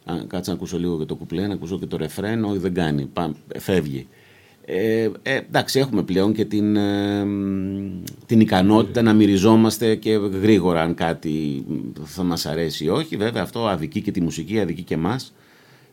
Αν 0.05 0.27
κάτσε 0.27 0.49
να 0.51 0.55
ακούσω 0.55 0.77
λίγο 0.79 0.97
και 0.97 1.05
το 1.05 1.15
κουπλέ, 1.15 1.47
να 1.47 1.53
ακούσω 1.53 1.79
και 1.79 1.85
το 1.85 1.97
ρεφρέν, 1.97 2.43
όχι 2.43 2.57
δεν 2.57 2.73
κάνει, 2.73 3.05
Πά, 3.05 3.35
φεύγει. 3.57 4.07
Ε, 4.65 5.09
ε, 5.21 5.35
εντάξει, 5.35 5.79
έχουμε 5.79 6.03
πλέον 6.03 6.33
και 6.33 6.45
την, 6.45 6.75
ε, 6.75 7.23
μ, 7.25 8.03
την 8.25 8.39
ικανότητα 8.39 9.01
να 9.01 9.13
μυριζόμαστε 9.13 9.95
και 9.95 10.11
γρήγορα 10.41 10.81
αν 10.81 10.93
κάτι 10.93 11.65
θα 12.03 12.23
μας 12.23 12.45
αρέσει 12.45 12.85
ή 12.85 12.89
όχι. 12.89 13.15
Βέβαια 13.17 13.41
αυτό 13.41 13.67
αδικεί 13.67 14.01
και 14.01 14.11
τη 14.11 14.21
μουσική, 14.21 14.59
αδικεί 14.59 14.81
και 14.83 14.93
εμάς 14.93 15.33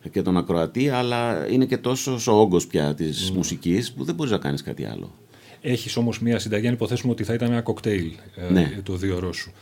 και 0.08 0.22
τον 0.22 0.36
ακροατή, 0.36 0.88
αλλά 0.88 1.46
είναι 1.50 1.64
και 1.64 1.76
τόσος 1.78 2.26
ο 2.26 2.32
όγκος 2.32 2.66
πια 2.66 2.94
της 2.94 3.30
μουσικής 3.30 3.92
που 3.92 4.04
δεν 4.04 4.14
μπορείς 4.14 4.32
να 4.32 4.38
κάνεις 4.38 4.62
κάτι 4.62 4.84
άλλο. 4.84 5.12
Έχεις 5.60 5.96
όμως 5.96 6.20
μια 6.20 6.38
συνταγή, 6.38 6.66
αν 6.66 6.72
υποθέσουμε 6.72 7.12
ότι 7.12 7.24
θα 7.24 7.34
ήταν 7.34 7.50
ένα 7.50 7.60
κοκτέιλ 7.60 8.12
ε, 8.48 8.52
Ναι. 8.52 8.80
το 8.82 8.96
δύο 8.96 9.16
ώρο 9.16 9.32
σου. 9.32 9.52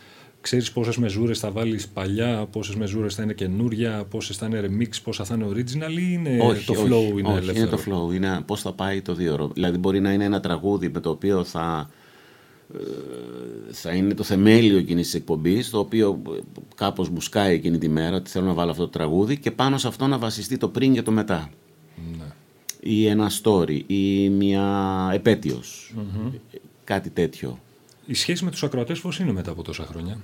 Ξέρεις 0.41 0.73
πόσες 0.73 0.97
μεζούρες 0.97 1.39
θα 1.39 1.51
βάλεις 1.51 1.89
παλιά, 1.89 2.47
πόσες 2.53 2.75
μεζούρες 2.75 3.15
θα 3.15 3.23
είναι 3.23 3.33
καινούρια, 3.33 4.05
πόσες 4.11 4.37
θα 4.37 4.47
είναι 4.47 4.61
remix, 4.65 4.89
πόσα 5.05 5.25
θα 5.25 5.35
είναι 5.35 5.47
original 5.51 5.91
ή 5.99 6.09
είναι 6.13 6.39
το 6.67 6.75
flow 6.75 6.91
όχι, 6.91 7.09
είναι 7.19 7.29
όχι, 7.29 7.39
ελεύθερο. 7.39 7.59
είναι 7.59 7.67
το 7.67 7.79
flow. 8.11 8.15
Είναι 8.15 8.41
πώς 8.47 8.61
θα 8.61 8.73
πάει 8.73 9.03
το 9.03 9.15
δύο 9.15 9.33
ώρο. 9.33 9.51
Δηλαδή 9.55 9.79
μπορεί 9.79 10.01
να 10.01 10.13
είναι 10.13 10.25
ένα 10.25 10.41
τραγούδι 10.41 10.89
με 10.89 11.01
το 11.01 11.11
οποίο 11.11 11.45
θα, 11.45 11.91
ε, 11.91 12.02
θα 13.71 13.93
είναι 13.93 14.15
το 14.15 14.23
θεμέλιο 14.23 14.79
εκείνης 14.79 15.05
της 15.05 15.15
εκπομπής, 15.15 15.71
το 15.71 15.79
οποίο 15.79 16.23
ε, 16.29 16.41
κάπως 16.75 17.09
μου 17.09 17.21
σκάει 17.21 17.55
εκείνη 17.55 17.79
τη 17.79 17.89
μέρα 17.89 18.17
ότι 18.17 18.31
θέλω 18.31 18.47
να 18.47 18.53
βάλω 18.53 18.71
αυτό 18.71 18.83
το 18.83 18.89
τραγούδι 18.89 19.39
και 19.39 19.51
πάνω 19.51 19.79
σε 19.79 19.89
αυτό 19.89 20.07
να 20.07 20.19
βασιστεί 20.19 20.57
το 20.57 20.69
πριν 20.69 20.95
και 20.95 21.03
το 21.03 21.11
μετά. 21.11 21.51
Ναι. 22.19 22.25
Ή 22.81 23.07
ένα 23.07 23.31
story 23.43 23.81
ή 23.87 24.29
μια 24.29 25.11
επέτειος. 25.15 25.95
Κάτι 26.85 27.11
τέτοιο. 27.11 27.59
Η 28.07 28.15
σχέση 28.15 28.45
με 28.45 28.51
τους 28.51 28.63
ακροατές 28.63 29.01
πώς 29.01 29.19
είναι 29.19 29.33
μετά 29.33 29.51
από 29.51 29.63
τόσα 29.63 29.85
χρόνια; 29.85 30.19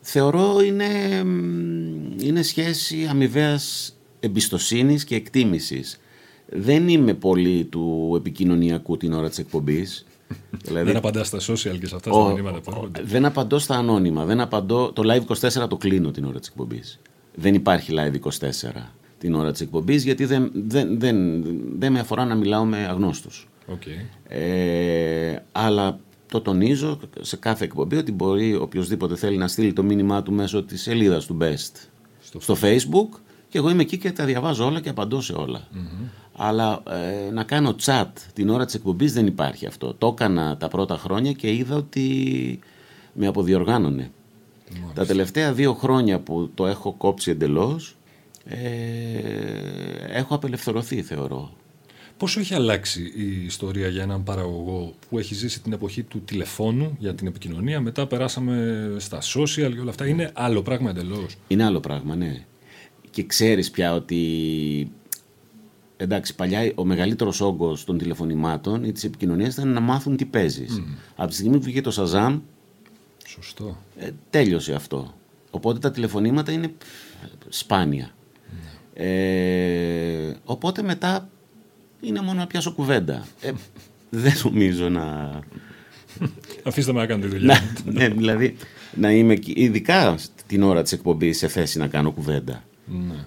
Θεωρώ 0.00 0.60
είναι, 0.60 1.22
μ, 1.24 2.20
είναι 2.20 2.42
σχέση 2.42 3.06
αμοιβαίας 3.10 3.94
εμπιστοσύνης 4.20 5.04
και 5.04 5.14
εκτίμησης. 5.14 6.00
Δεν 6.46 6.88
είμαι 6.88 7.14
πολύ 7.14 7.64
του 7.64 8.14
επικοινωνιακού 8.16 8.96
την 8.96 9.12
ώρα 9.12 9.28
της 9.28 9.38
εκπομπής. 9.38 10.06
δηλαδή, 10.64 10.86
δεν 10.86 10.96
απαντάς 10.96 11.26
στα 11.26 11.38
social 11.38 11.78
και 11.80 11.86
σε 11.86 11.94
αυτά 11.94 12.10
τα 12.10 12.32
μηνύματα 12.32 12.60
που 12.60 12.70
έρχονται. 12.70 13.02
Δεν 13.04 13.24
απαντώ 13.24 13.58
στα 13.58 13.76
ανώνυμα. 13.76 14.24
Δεν 14.24 14.40
απαντώ, 14.40 14.92
το 14.92 15.02
live 15.06 15.50
24 15.62 15.68
το 15.68 15.76
κλείνω 15.76 16.10
την 16.10 16.24
ώρα 16.24 16.38
της 16.38 16.48
εκπομπής. 16.48 17.00
Δεν 17.34 17.54
υπάρχει 17.54 17.94
live 17.96 18.28
24 18.28 18.90
την 19.18 19.34
ώρα 19.34 19.52
της 19.52 19.60
εκπομπής 19.60 20.04
γιατί 20.04 20.24
δεν, 20.24 20.50
δεν, 20.54 21.00
δεν, 21.00 21.44
δεν 21.78 21.92
με 21.92 21.98
αφορά 21.98 22.24
να 22.24 22.34
μιλάω 22.34 22.64
με 22.64 22.86
αγνώστους. 22.86 23.48
Okay. 23.68 24.04
Ε, 24.28 25.36
αλλά 25.52 25.98
το 26.28 26.40
τονίζω 26.40 26.98
σε 27.20 27.36
κάθε 27.36 27.64
εκπομπή 27.64 27.96
ότι 27.96 28.12
μπορεί 28.12 28.54
οποιοδήποτε 28.54 29.16
θέλει 29.16 29.36
να 29.36 29.48
στείλει 29.48 29.72
το 29.72 29.82
μήνυμά 29.82 30.22
του 30.22 30.32
μέσω 30.32 30.62
της 30.62 30.82
σελίδας 30.82 31.26
του 31.26 31.36
Best 31.40 31.88
στο, 32.20 32.40
στο 32.40 32.56
Facebook 32.62 33.18
και 33.48 33.58
εγώ 33.58 33.70
είμαι 33.70 33.82
εκεί 33.82 33.98
και 33.98 34.12
τα 34.12 34.24
διαβάζω 34.24 34.66
όλα 34.66 34.80
και 34.80 34.88
απαντώ 34.88 35.20
σε 35.20 35.32
όλα. 35.32 35.68
Αλλά 36.36 36.82
ε, 36.90 37.30
να 37.30 37.44
κάνω 37.44 37.74
chat 37.84 38.06
την 38.32 38.48
ώρα 38.48 38.64
της 38.64 38.74
εκπομπής 38.74 39.12
δεν 39.12 39.26
υπάρχει 39.26 39.66
αυτό. 39.66 39.94
Το 39.94 40.06
έκανα 40.06 40.56
τα 40.56 40.68
πρώτα 40.68 40.96
χρόνια 40.96 41.32
και 41.32 41.54
είδα 41.54 41.76
ότι 41.76 42.58
με 43.12 43.26
αποδιοργάνωνε. 43.26 44.10
Τα 44.94 45.06
τελευταία 45.06 45.52
δύο 45.52 45.74
χρόνια 45.74 46.18
που 46.18 46.50
το 46.54 46.66
έχω 46.66 46.92
κόψει 46.92 47.30
εντελώς 47.30 47.96
ε, 48.44 48.58
έχω 50.12 50.34
απελευθερωθεί 50.34 51.02
θεωρώ. 51.02 51.52
Πόσο 52.16 52.40
έχει 52.40 52.54
αλλάξει 52.54 53.12
η 53.16 53.44
ιστορία 53.44 53.88
για 53.88 54.02
έναν 54.02 54.22
παραγωγό 54.22 54.94
που 55.08 55.18
έχει 55.18 55.34
ζήσει 55.34 55.62
την 55.62 55.72
εποχή 55.72 56.02
του 56.02 56.20
τηλεφώνου 56.20 56.96
για 56.98 57.14
την 57.14 57.26
επικοινωνία, 57.26 57.80
μετά 57.80 58.06
περάσαμε 58.06 58.86
στα 58.98 59.20
social 59.20 59.72
και 59.72 59.80
όλα 59.80 59.90
αυτά; 59.90 60.06
Είναι 60.06 60.30
άλλο 60.34 60.62
πράγμα 60.62 60.90
εντελώς; 60.90 61.36
Είναι 61.48 61.64
άλλο 61.64 61.80
πράγμα, 61.80 62.14
ναι. 62.14 62.44
Και 63.10 63.26
ξέρεις 63.26 63.70
πια 63.70 63.94
ότι 63.94 64.90
εντάξει, 66.02 66.34
παλιά 66.34 66.72
ο 66.74 66.84
μεγαλύτερος 66.84 67.40
όγκος 67.40 67.84
των 67.84 67.98
τηλεφωνημάτων 67.98 68.84
ή 68.84 68.92
της 68.92 69.04
επικοινωνίας 69.04 69.54
ήταν 69.54 69.68
να 69.68 69.80
μάθουν 69.80 70.16
τι 70.16 70.24
παίζεις. 70.24 70.80
Mm. 70.80 70.96
Από 71.16 71.28
τη 71.28 71.34
στιγμή 71.34 71.56
που 71.56 71.62
βγήκε 71.62 71.80
το 71.80 71.90
Σαζάμ, 71.90 72.40
Σωστό. 73.26 73.78
Ε, 73.98 74.10
τέλειωσε 74.30 74.74
αυτό. 74.74 75.14
Οπότε 75.50 75.78
τα 75.78 75.90
τηλεφωνήματα 75.90 76.52
είναι 76.52 76.72
σπάνια. 77.48 78.10
Ναι. 78.94 79.06
Ε, 79.06 80.36
οπότε 80.44 80.82
μετά 80.82 81.28
είναι 82.00 82.20
μόνο 82.20 82.38
να 82.38 82.46
πιάσω 82.46 82.72
κουβέντα. 82.72 83.26
Ε, 83.40 83.52
δεν 84.10 84.32
νομίζω 84.44 84.88
να... 84.88 85.30
Αφήστε 86.64 86.92
με 86.92 87.00
να 87.00 87.06
κάνω 87.06 87.22
τη 87.22 87.28
δουλειά. 87.28 87.60
ναι, 87.84 88.08
δηλαδή 88.08 88.56
να 88.94 89.12
είμαι 89.12 89.38
ειδικά 89.44 90.18
την 90.46 90.62
ώρα 90.62 90.82
της 90.82 90.92
εκπομπής 90.92 91.38
σε 91.38 91.48
θέση 91.48 91.78
να 91.78 91.86
κάνω 91.86 92.12
κουβέντα. 92.12 92.64
Ναι. 92.86 93.24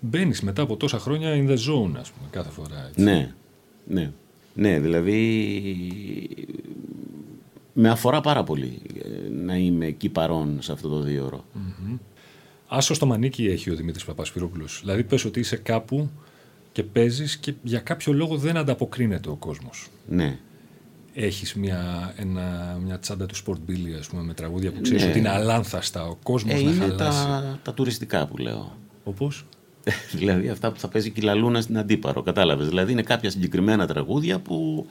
Μπαίνεις 0.00 0.40
μετά 0.40 0.62
από 0.62 0.76
τόσα 0.76 0.98
χρόνια 0.98 1.34
in 1.34 1.48
the 1.48 1.56
zone, 1.56 1.92
ας 1.96 2.10
πούμε, 2.10 2.28
κάθε 2.30 2.50
φορά. 2.50 2.86
Έτσι. 2.88 3.02
Ναι, 3.02 3.34
ναι. 3.86 4.12
Ναι, 4.54 4.80
δηλαδή 4.80 5.18
με 7.72 7.88
αφορά 7.88 8.20
πάρα 8.20 8.44
πολύ 8.44 8.80
ε, 9.02 9.28
να 9.44 9.56
είμαι 9.56 9.86
εκεί 9.86 10.08
παρόν 10.08 10.58
σε 10.60 10.72
αυτό 10.72 10.88
το 10.88 11.00
δύο 11.00 11.24
ώρο. 11.24 11.44
Mm-hmm. 11.54 11.98
Άσο 12.68 12.94
στο 12.94 13.06
μανίκι 13.06 13.46
έχει 13.46 13.70
ο 13.70 13.74
Δημήτρης 13.74 14.04
Παπασπυρόπουλος. 14.04 14.80
Δηλαδή 14.80 15.04
πες 15.04 15.24
ότι 15.24 15.40
είσαι 15.40 15.56
κάπου 15.56 16.10
και 16.72 16.82
παίζεις 16.82 17.36
και 17.36 17.54
για 17.62 17.78
κάποιο 17.78 18.12
λόγο 18.12 18.36
δεν 18.36 18.56
ανταποκρίνεται 18.56 19.28
ο 19.28 19.36
κόσμος. 19.36 19.88
Ναι. 20.08 20.38
Έχεις 21.14 21.54
μια, 21.54 22.12
ένα, 22.16 22.78
μια 22.84 22.98
τσάντα 22.98 23.26
του 23.26 23.36
Sport 23.36 23.70
Billy, 23.70 23.98
ας 23.98 24.06
πούμε, 24.06 24.22
με 24.22 24.34
τραγούδια 24.34 24.72
που 24.72 24.80
ξέρεις 24.80 25.02
ναι. 25.02 25.08
ότι 25.08 25.18
είναι 25.18 25.28
αλάνθαστα, 25.28 26.06
ο 26.06 26.16
κόσμος 26.22 26.54
ε, 26.54 26.62
να 26.62 26.70
είναι 26.70 26.86
χαλάσει. 26.86 27.26
Τα, 27.26 27.58
τα 27.62 27.74
τουριστικά 27.74 28.26
που 28.26 28.36
λέω. 28.36 28.76
Όπως; 29.04 29.44
δηλαδή 30.18 30.48
αυτά 30.48 30.72
που 30.72 30.78
θα 30.78 30.88
παίζει 30.88 31.10
και 31.10 31.20
η 31.20 31.24
Λαλούνα 31.24 31.60
στην 31.60 31.78
Αντίπαρο, 31.78 32.22
κατάλαβες. 32.22 32.68
Δηλαδή 32.68 32.92
είναι 32.92 33.02
κάποια 33.02 33.30
συγκεκριμένα 33.30 33.86
τραγούδια 33.86 34.38
που 34.38 34.86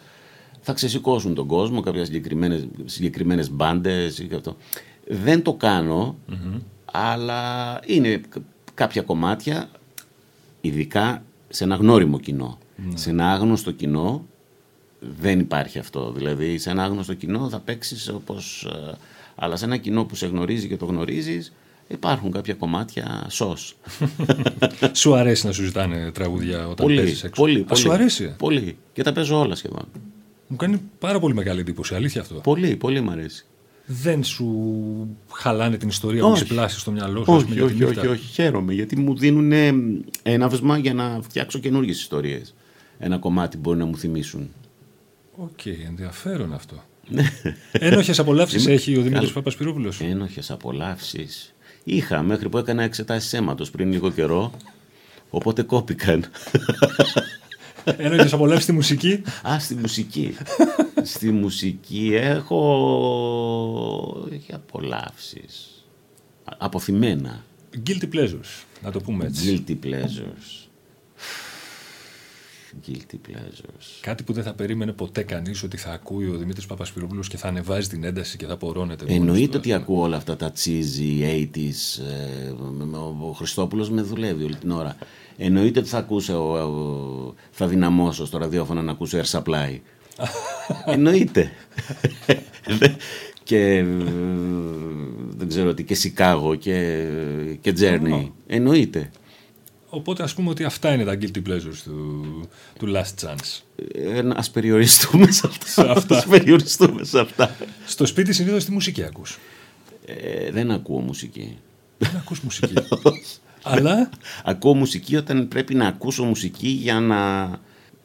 θα 0.61 0.73
ξεσηκώσουν 0.73 1.33
τον 1.33 1.47
κόσμο, 1.47 1.81
κάποιες 1.81 2.05
συγκεκριμένες, 2.05 2.67
συγκεκριμένες 2.85 3.51
μπάντες 3.51 4.19
ή 4.19 4.29
αυτό. 4.35 4.55
Δεν 5.07 5.41
το 5.41 5.53
κανω 5.53 6.17
αλλά 6.91 7.79
είναι 7.85 8.21
κάποια 8.73 9.01
κομμάτια, 9.01 9.69
ειδικά 10.61 11.23
σε 11.49 11.63
ένα 11.63 11.75
γνώριμο 11.75 12.19
ναι. 12.27 12.97
Σε 12.97 13.09
ένα 13.09 13.31
άγνωστο 13.31 13.71
κοινό 13.71 14.25
δεν 14.99 15.39
υπάρχει 15.39 15.79
αυτό. 15.79 16.11
Δηλαδή 16.11 16.57
σε 16.57 16.69
ένα 16.69 16.83
άγνωστο 16.83 17.13
κοινό 17.13 17.49
θα 17.49 17.59
παίξεις 17.59 18.09
όπως... 18.09 18.63
Ε, 18.63 18.97
αλλά 19.35 19.55
σε 19.55 19.65
ένα 19.65 19.77
κοινό 19.77 20.05
που 20.05 20.15
σε 20.15 20.27
γνωρίζει 20.27 20.67
και 20.67 20.77
το 20.77 20.85
γνωρίζεις, 20.85 21.53
υπάρχουν 21.89 22.31
κάποια 22.31 22.53
κομμάτια 22.53 23.25
σως. 23.29 23.77
σου 24.93 25.15
αρέσει 25.15 25.45
να 25.45 25.51
σου 25.51 25.63
ζητάνε 25.63 26.11
τραγούδια 26.11 26.63
όταν 26.63 26.85
πολύ, 26.85 26.95
παίζεις 26.95 27.23
έξω; 27.23 27.41
Πολύ, 27.41 27.59
πολύ. 27.59 27.79
σου 27.79 27.91
αρέσει; 27.91 28.35
Πολύ. 28.37 28.77
Και 28.93 29.03
τα 29.03 29.11
παίζω 29.11 29.39
όλα 29.39 29.55
σχεδόν. 29.55 29.87
Μου 30.47 30.55
κάνει 30.55 30.81
πάρα 30.99 31.19
πολύ 31.19 31.33
μεγάλη 31.33 31.59
εντύπωση, 31.59 31.95
αλήθεια 31.95 32.21
αυτό. 32.21 32.33
Πολύ, 32.33 32.75
πολύ 32.75 33.01
μου 33.01 33.11
αρέσει. 33.11 33.45
Δεν 33.85 34.23
σου 34.23 34.47
χαλάνε 35.31 35.77
την 35.77 35.87
ιστορία 35.87 36.21
που 36.21 36.45
πλάσει 36.47 36.79
στο 36.79 36.91
μυαλό 36.91 37.23
σου. 37.23 37.33
Όχι, 37.33 37.61
όχι, 37.61 37.83
όχι, 37.83 38.07
όχι, 38.07 38.27
χαίρομαι 38.27 38.73
γιατί 38.73 38.95
μου 38.95 39.17
δίνουν 39.17 39.51
έναυσμα 40.23 40.77
για 40.77 40.93
να 40.93 41.19
φτιάξω 41.21 41.59
καινούργιες 41.59 41.99
ιστορίες. 41.99 42.55
Ένα 42.99 43.17
κομμάτι 43.17 43.57
μπορεί 43.57 43.77
να 43.77 43.85
μου 43.85 43.97
θυμίσουν. 43.97 44.49
OK, 45.35 45.49
okay, 45.63 45.75
ενδιαφέρον 45.87 46.53
αυτό. 46.53 46.83
Ένοχες 47.71 48.19
απολαύσεις 48.19 48.67
έχει 48.67 48.97
ο 48.97 49.01
Δημήτρης 49.01 49.31
Παπασπυρόπουλος; 49.31 50.01
Ένοχες 50.01 50.51
απολαύσεις. 50.51 51.53
Είχα 51.83 52.21
μέχρι 52.21 52.49
που 52.49 52.57
έκανα 52.57 52.83
εξετάσεις 52.83 53.33
αίματος 53.33 53.71
πριν 53.71 53.91
λίγο 53.91 54.11
καιρό. 54.11 54.51
Οπότε 55.29 55.61
κόπηκαν. 55.61 56.25
Ένοχη 57.83 58.33
απόλαυση 58.35 58.65
στη 58.65 58.71
μουσική. 58.71 59.21
Α, 59.47 59.59
στη 59.59 59.75
μουσική. 59.75 60.35
στη 61.03 61.31
μουσική 61.31 62.09
έχω. 62.15 62.59
Έχει 64.31 64.53
απολαύσει. 64.53 65.45
Αποθυμένα. 66.57 67.43
Guilty 67.87 68.15
pleasures, 68.15 68.65
να 68.83 68.91
το 68.91 68.99
πούμε 68.99 69.25
έτσι. 69.25 69.63
Guilty 69.67 69.85
pleasures. 69.85 70.68
Guilty 72.87 73.15
pleasures. 73.27 73.99
Κάτι 74.01 74.23
που 74.23 74.33
δεν 74.33 74.43
θα 74.43 74.53
περίμενε 74.53 74.91
ποτέ 74.91 75.23
κανείς 75.23 75.63
ότι 75.63 75.77
θα 75.77 75.91
ακούει 75.91 76.29
ο 76.29 76.35
Δημήτρης 76.37 76.65
Παπασπυρόπουλο 76.65 77.23
και 77.27 77.37
θα 77.37 77.47
ανεβάζει 77.47 77.87
την 77.87 78.03
ένταση 78.03 78.37
και 78.37 78.45
θα 78.45 78.57
πορώνεται. 78.57 79.05
Εννοείται 79.07 79.57
ότι 79.57 79.73
ακούω 79.73 80.01
όλα 80.03 80.17
αυτά 80.17 80.35
τα 80.35 80.53
cheesy 80.63 81.23
80s. 81.23 82.03
Ε, 82.03 82.49
ο 83.29 83.31
Χριστόπουλος 83.31 83.89
με 83.89 84.01
δουλεύει 84.01 84.43
όλη 84.43 84.55
την 84.55 84.71
ώρα. 84.71 84.95
Εννοείται 85.37 85.79
ότι 85.79 85.89
θα 85.89 85.97
ακούσω, 85.97 87.35
θα 87.51 87.67
δυναμώσω 87.67 88.25
στο 88.25 88.37
ραδιόφωνο 88.37 88.81
να 88.81 88.91
ακούσω 88.91 89.19
Air 89.19 89.39
Supply. 89.39 89.79
Εννοείται. 90.85 91.51
και 93.43 93.85
δεν 95.37 95.47
ξέρω 95.47 95.73
τι, 95.73 95.83
και 95.83 95.95
Σικάγο 95.95 96.55
και, 96.55 97.05
και 97.61 97.73
Journey. 97.79 98.31
Εννοείται. 98.47 99.09
Οπότε 99.89 100.23
ας 100.23 100.33
πούμε 100.33 100.49
ότι 100.49 100.63
αυτά 100.63 100.93
είναι 100.93 101.03
τα 101.03 101.17
guilty 101.21 101.47
pleasures 101.47 101.77
του, 101.83 102.25
του 102.79 102.93
Last 102.95 103.25
Chance. 103.25 103.61
Ε, 103.93 104.21
ας 104.35 104.51
περιοριστούμε 104.51 105.31
σε 105.31 105.47
αυτά. 105.47 105.91
αυτά. 105.91 106.17
Ας 106.17 106.25
περιοριστούμε 106.25 107.03
σε 107.03 107.19
αυτά. 107.19 107.55
Στο 107.85 108.05
σπίτι 108.05 108.33
συνήθως 108.33 108.65
τι 108.65 108.71
μουσική 108.71 109.03
ακούς; 109.03 109.39
Ε, 110.05 110.51
δεν 110.51 110.71
ακούω 110.71 110.99
μουσική. 110.99 111.57
Δεν 111.97 112.11
ακούς 112.17 112.39
μουσική. 112.39 112.73
Αλλά... 113.63 114.09
Ακούω 114.43 114.73
μουσική 114.73 115.15
όταν 115.15 115.47
πρέπει 115.47 115.75
να 115.75 115.87
ακούσω 115.87 116.23
μουσική 116.23 116.67
για 116.67 116.99
να, 116.99 117.49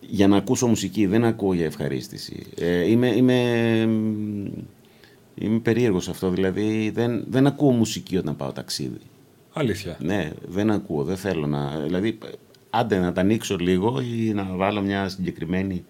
για 0.01 0.29
να 0.29 0.37
ακούσω 0.37 0.67
μουσική. 0.67 1.07
Δεν 1.07 1.25
ακούω 1.25 1.55
για 1.55 1.65
ευχαρίστηση. 1.65 2.47
Ε, 2.57 2.91
είμαι, 2.91 3.09
είμαι, 3.09 3.41
είμαι 5.35 5.59
περίεργος 5.63 6.09
αυτό. 6.09 6.31
Δηλαδή 6.31 6.91
δεν, 6.95 7.25
δεν 7.29 7.47
ακούω 7.47 7.71
μουσική 7.71 8.17
όταν 8.17 8.37
πάω 8.37 8.53
ταξίδι. 8.53 9.01
Αλήθεια. 9.57 9.97
Ναι, 10.01 10.33
δεν 10.49 10.71
ακούω. 10.71 11.05
Δεν 11.05 11.17
θέλω 11.17 11.47
να... 11.47 11.81
Δηλαδή, 11.81 12.19
άντε 12.71 12.99
να 12.99 13.13
τα 13.13 13.21
ανοίξω 13.21 13.57
λίγο 13.57 14.01
ή 14.01 14.33
να 14.35 14.45
βάλω 14.45 14.81
μια 14.81 15.09
συγκεκριμένη... 15.09 15.85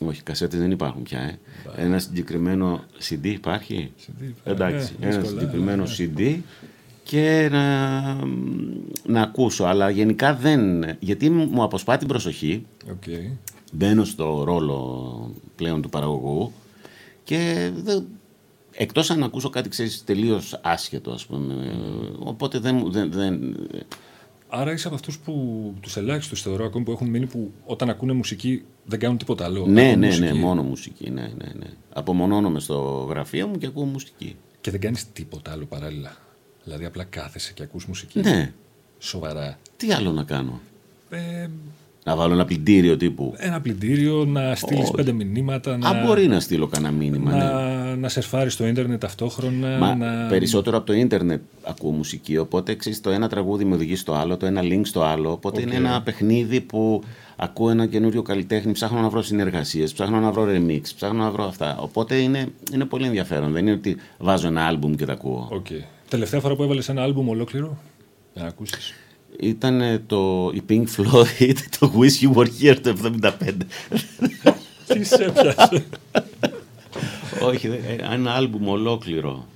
Όχι, 0.00 0.22
κασέτες 0.22 0.58
δεν 0.58 0.70
υπάρχουν 0.70 1.02
πια. 1.02 1.18
Ε. 1.18 1.38
Ένα 1.76 1.98
συγκεκριμένο 1.98 2.84
CD 3.08 3.24
υπάρχει; 3.24 3.92
CD, 4.06 4.32
Εντάξει, 4.44 4.92
ε, 5.00 5.08
ένα 5.08 5.24
συγκεκριμένο 5.24 5.84
CD 5.98 6.38
και 7.02 7.48
να, 7.50 8.00
να 9.06 9.22
ακούσω. 9.22 9.64
Αλλά 9.64 9.90
γενικά 9.90 10.34
δεν. 10.34 10.84
Γιατί 10.98 11.30
μου 11.30 11.62
αποσπά 11.62 11.96
την 11.96 12.08
προσοχή. 12.08 12.66
Okay. 12.86 13.30
Μπαίνω 13.72 14.04
στο 14.04 14.44
ρόλο 14.44 15.34
πλέον 15.56 15.82
του 15.82 15.88
παραγωγού 15.88 16.52
και 17.24 17.70
δεν, 17.74 18.06
εκτός 18.76 19.10
αν 19.10 19.22
ακούσω 19.22 19.50
κάτι 19.50 19.68
ξέρεις 19.68 20.04
τελείως 20.04 20.60
άσχετο 20.62 21.10
ας 21.10 21.26
πούμε. 21.26 21.54
Οπότε 22.18 22.58
δεν, 22.58 22.92
δεν, 22.92 23.12
δεν... 23.12 23.56
Άρα 24.48 24.72
είσαι 24.72 24.86
από 24.86 24.96
αυτούς 24.96 25.18
που 25.18 25.74
τους 25.80 25.96
ελάχιστους 25.96 26.42
θεωρώ 26.42 26.64
ακόμη 26.64 26.84
που 26.84 26.90
έχουν 26.90 27.08
μείνει 27.08 27.26
που 27.26 27.52
όταν 27.64 27.88
ακούνε 27.90 28.12
μουσική 28.12 28.64
δεν 28.84 28.98
κάνουν 28.98 29.16
τίποτα 29.18 29.44
άλλο. 29.44 29.66
Ναι, 29.66 29.82
ναι, 29.82 29.94
ναι, 29.94 30.06
μουσική. 30.06 30.24
ναι, 30.24 30.32
μόνο 30.34 30.62
μουσική. 30.62 31.10
Ναι, 31.10 31.22
ναι, 31.22 31.52
ναι. 31.58 31.66
Απομονώνομαι 31.92 32.60
στο 32.60 33.06
γραφείο 33.08 33.46
μου 33.46 33.58
και 33.58 33.66
ακούω 33.66 33.84
μουσική. 33.84 34.36
Και 34.60 34.70
δεν 34.70 34.80
κάνεις 34.80 35.12
τίποτα 35.12 35.52
άλλο 35.52 35.64
παράλληλα. 35.64 36.16
Δηλαδή 36.64 36.84
απλά 36.84 37.04
κάθεσαι 37.04 37.52
και 37.52 37.62
ακούς 37.62 37.86
μουσική. 37.86 38.20
Ναι. 38.20 38.52
Σοβαρά. 38.98 39.58
Τι 39.76 39.92
άλλο 39.92 40.12
να 40.12 40.22
κάνω; 40.24 40.60
Ε, 41.10 41.46
Να 42.04 42.16
βάλω 42.16 42.32
ένα 42.32 42.44
πλυντήριο 42.44 42.96
τύπου. 42.96 43.34
Ένα 43.36 43.60
πλυντήριο, 43.60 44.24
να 44.24 44.54
στείλεις 44.54 44.90
πέντε 44.90 45.12
μηνύματα. 45.12 45.76
Να... 45.76 45.88
Α, 45.88 46.04
μπορεί 46.04 46.26
να 46.26 46.40
στείλω 46.40 46.66
κανένα 46.66 46.92
μήνυμα. 46.92 47.30
Να, 47.30 47.62
ναι. 47.62 47.83
Να 47.96 48.08
σερφάρει 48.08 48.50
στο 48.50 48.66
ίντερνετ 48.66 49.00
ταυτόχρονα. 49.00 49.78
Μα, 49.78 49.94
να... 49.94 50.26
Περισσότερο 50.28 50.76
από 50.76 50.86
το 50.86 50.92
ίντερνετ 50.92 51.40
ακούω 51.62 51.90
μουσική. 51.90 52.36
Οπότε 52.36 52.74
ξέρεις, 52.74 53.00
το 53.00 53.10
ένα 53.10 53.28
τραγούδι 53.28 53.64
με 53.64 53.74
οδηγεί 53.74 53.96
στο 53.96 54.12
άλλο, 54.12 54.36
το 54.36 54.46
ένα 54.46 54.60
link 54.64 54.80
στο 54.82 55.02
άλλο. 55.02 55.32
Οπότε 55.32 55.60
okay. 55.60 55.66
είναι 55.66 55.74
ένα 55.74 56.02
παιχνίδι 56.02 56.60
που 56.60 57.02
ακούω 57.36 57.70
ένα 57.70 57.86
καινούριο 57.86 58.22
καλλιτέχνη, 58.22 58.72
ψάχνω 58.72 59.00
να 59.00 59.08
βρω 59.08 59.22
συνεργασίες, 59.22 59.92
ψάχνω 59.92 60.20
να 60.20 60.30
βρω 60.30 60.46
remix, 60.48 60.82
ψάχνω 60.96 61.22
να 61.22 61.30
βρω 61.30 61.44
αυτά. 61.44 61.78
Οπότε 61.78 62.14
είναι, 62.16 62.48
είναι 62.72 62.84
πολύ 62.84 63.06
ενδιαφέρον. 63.06 63.52
Δεν 63.52 63.66
είναι 63.66 63.76
ότι 63.76 63.96
βάζω 64.18 64.46
ένα 64.46 64.72
album 64.72 64.96
και 64.96 65.04
τα 65.04 65.12
ακούω. 65.12 65.48
Okay. 65.52 65.82
Τελευταία 66.08 66.40
φορά 66.40 66.54
που 66.56 66.62
έβαλες 66.62 66.88
ένα 66.88 67.06
album 67.06 67.24
ολόκληρο 67.26 67.78
για 68.32 68.42
να 68.42 68.48
ακούσεις 68.48 68.94
ήταν 69.40 70.02
το, 70.06 70.50
η 70.54 70.62
Pink 70.68 70.84
Floyd, 70.96 71.56
το 71.78 71.92
Wish 71.98 72.24
You 72.24 72.36
Were 72.36 72.48
Here 72.60 72.76
το 72.82 72.96
75. 73.22 73.30
Τι 74.86 75.04
σε 75.04 75.24
έπιασε. 75.24 75.84
Όχι, 77.42 77.70
ένα 78.12 78.32
άλμπουμ 78.34 78.68
ολόκληρο. 78.68 79.46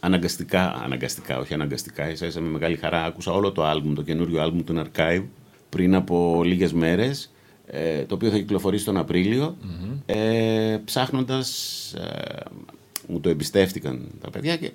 αναγκαστικά, 0.00 0.74
αναγκαστικά, 0.84 1.38
όχι 1.38 1.54
αναγκαστικά, 1.54 2.10
ίσα 2.10 2.26
ίσα 2.26 2.40
με 2.40 2.48
μεγάλη 2.48 2.76
χαρά 2.76 3.04
άκουσα 3.04 3.32
όλο 3.32 3.52
το 3.52 3.64
άλμπουμ, 3.64 3.94
το 3.94 4.02
καινούριο 4.02 4.42
άλμπουμ 4.42 4.64
του 4.64 4.82
Archive 4.84 5.24
πριν 5.68 5.94
από 5.94 6.42
λίγες 6.44 6.72
μέρες, 6.72 7.32
ε, 7.66 8.04
το 8.04 8.14
οποίο 8.14 8.30
θα 8.30 8.36
κυκλοφορήσει 8.36 8.84
τον 8.84 8.96
Απρίλιο, 8.96 9.56
ε, 10.06 10.78
ψάχνοντας, 10.84 11.92
ε, 11.92 12.40
μου 13.06 13.20
το 13.20 13.28
εμπιστεύτηκαν 13.28 14.08
τα 14.20 14.30
παιδιά 14.30 14.56
και 14.56 14.70